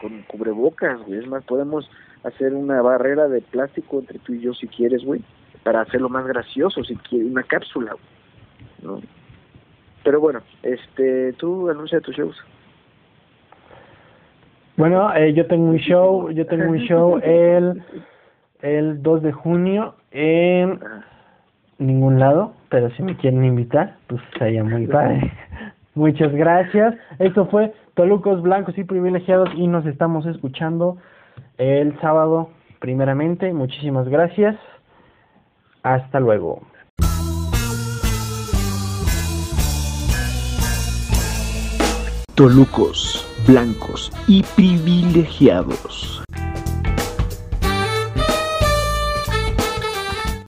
con 0.00 0.22
cubrebocas, 0.22 0.98
güey. 1.02 1.18
Es 1.18 1.26
más, 1.26 1.44
podemos 1.44 1.88
hacer 2.24 2.54
una 2.54 2.80
barrera 2.80 3.28
de 3.28 3.42
plástico 3.42 3.98
entre 3.98 4.18
tú 4.20 4.32
y 4.32 4.40
yo 4.40 4.54
si 4.54 4.66
quieres, 4.66 5.04
güey, 5.04 5.20
para 5.62 5.82
hacerlo 5.82 6.08
más 6.08 6.26
gracioso, 6.26 6.82
si 6.84 6.96
quieres, 6.96 7.30
una 7.30 7.42
cápsula, 7.42 7.92
güey, 7.92 8.96
¿no? 8.96 9.02
Pero 10.02 10.20
bueno, 10.20 10.40
este, 10.62 11.34
tú 11.34 11.68
anuncia 11.68 12.00
tus 12.00 12.16
shows. 12.16 12.36
Bueno, 14.76 15.14
eh, 15.14 15.34
yo 15.34 15.46
tengo 15.46 15.64
un 15.68 15.78
show, 15.78 16.30
yo 16.30 16.46
tengo 16.46 16.70
un 16.70 16.78
show 16.78 17.18
el, 17.22 17.82
el 18.62 19.02
2 19.02 19.22
de 19.22 19.32
junio 19.32 19.96
en 20.12 20.80
Ah, 20.82 21.04
ningún 21.78 22.18
lado, 22.18 22.54
pero 22.70 22.90
si 22.90 23.02
me 23.02 23.16
quieren 23.16 23.44
invitar, 23.44 23.96
pues 24.06 24.22
sería 24.38 24.64
muy 24.64 24.86
padre. 24.86 25.32
Muchas 25.96 26.30
gracias. 26.32 26.94
Esto 27.18 27.46
fue 27.46 27.72
Tolucos 27.94 28.42
Blancos 28.42 28.76
y 28.76 28.84
Privilegiados 28.84 29.48
y 29.56 29.66
nos 29.66 29.86
estamos 29.86 30.26
escuchando 30.26 30.98
el 31.56 31.98
sábado 32.00 32.50
primeramente. 32.80 33.52
Muchísimas 33.54 34.06
gracias. 34.06 34.56
Hasta 35.82 36.20
luego. 36.20 36.60
Tolucos, 42.34 43.26
blancos 43.48 44.12
y 44.28 44.42
privilegiados. 44.54 46.25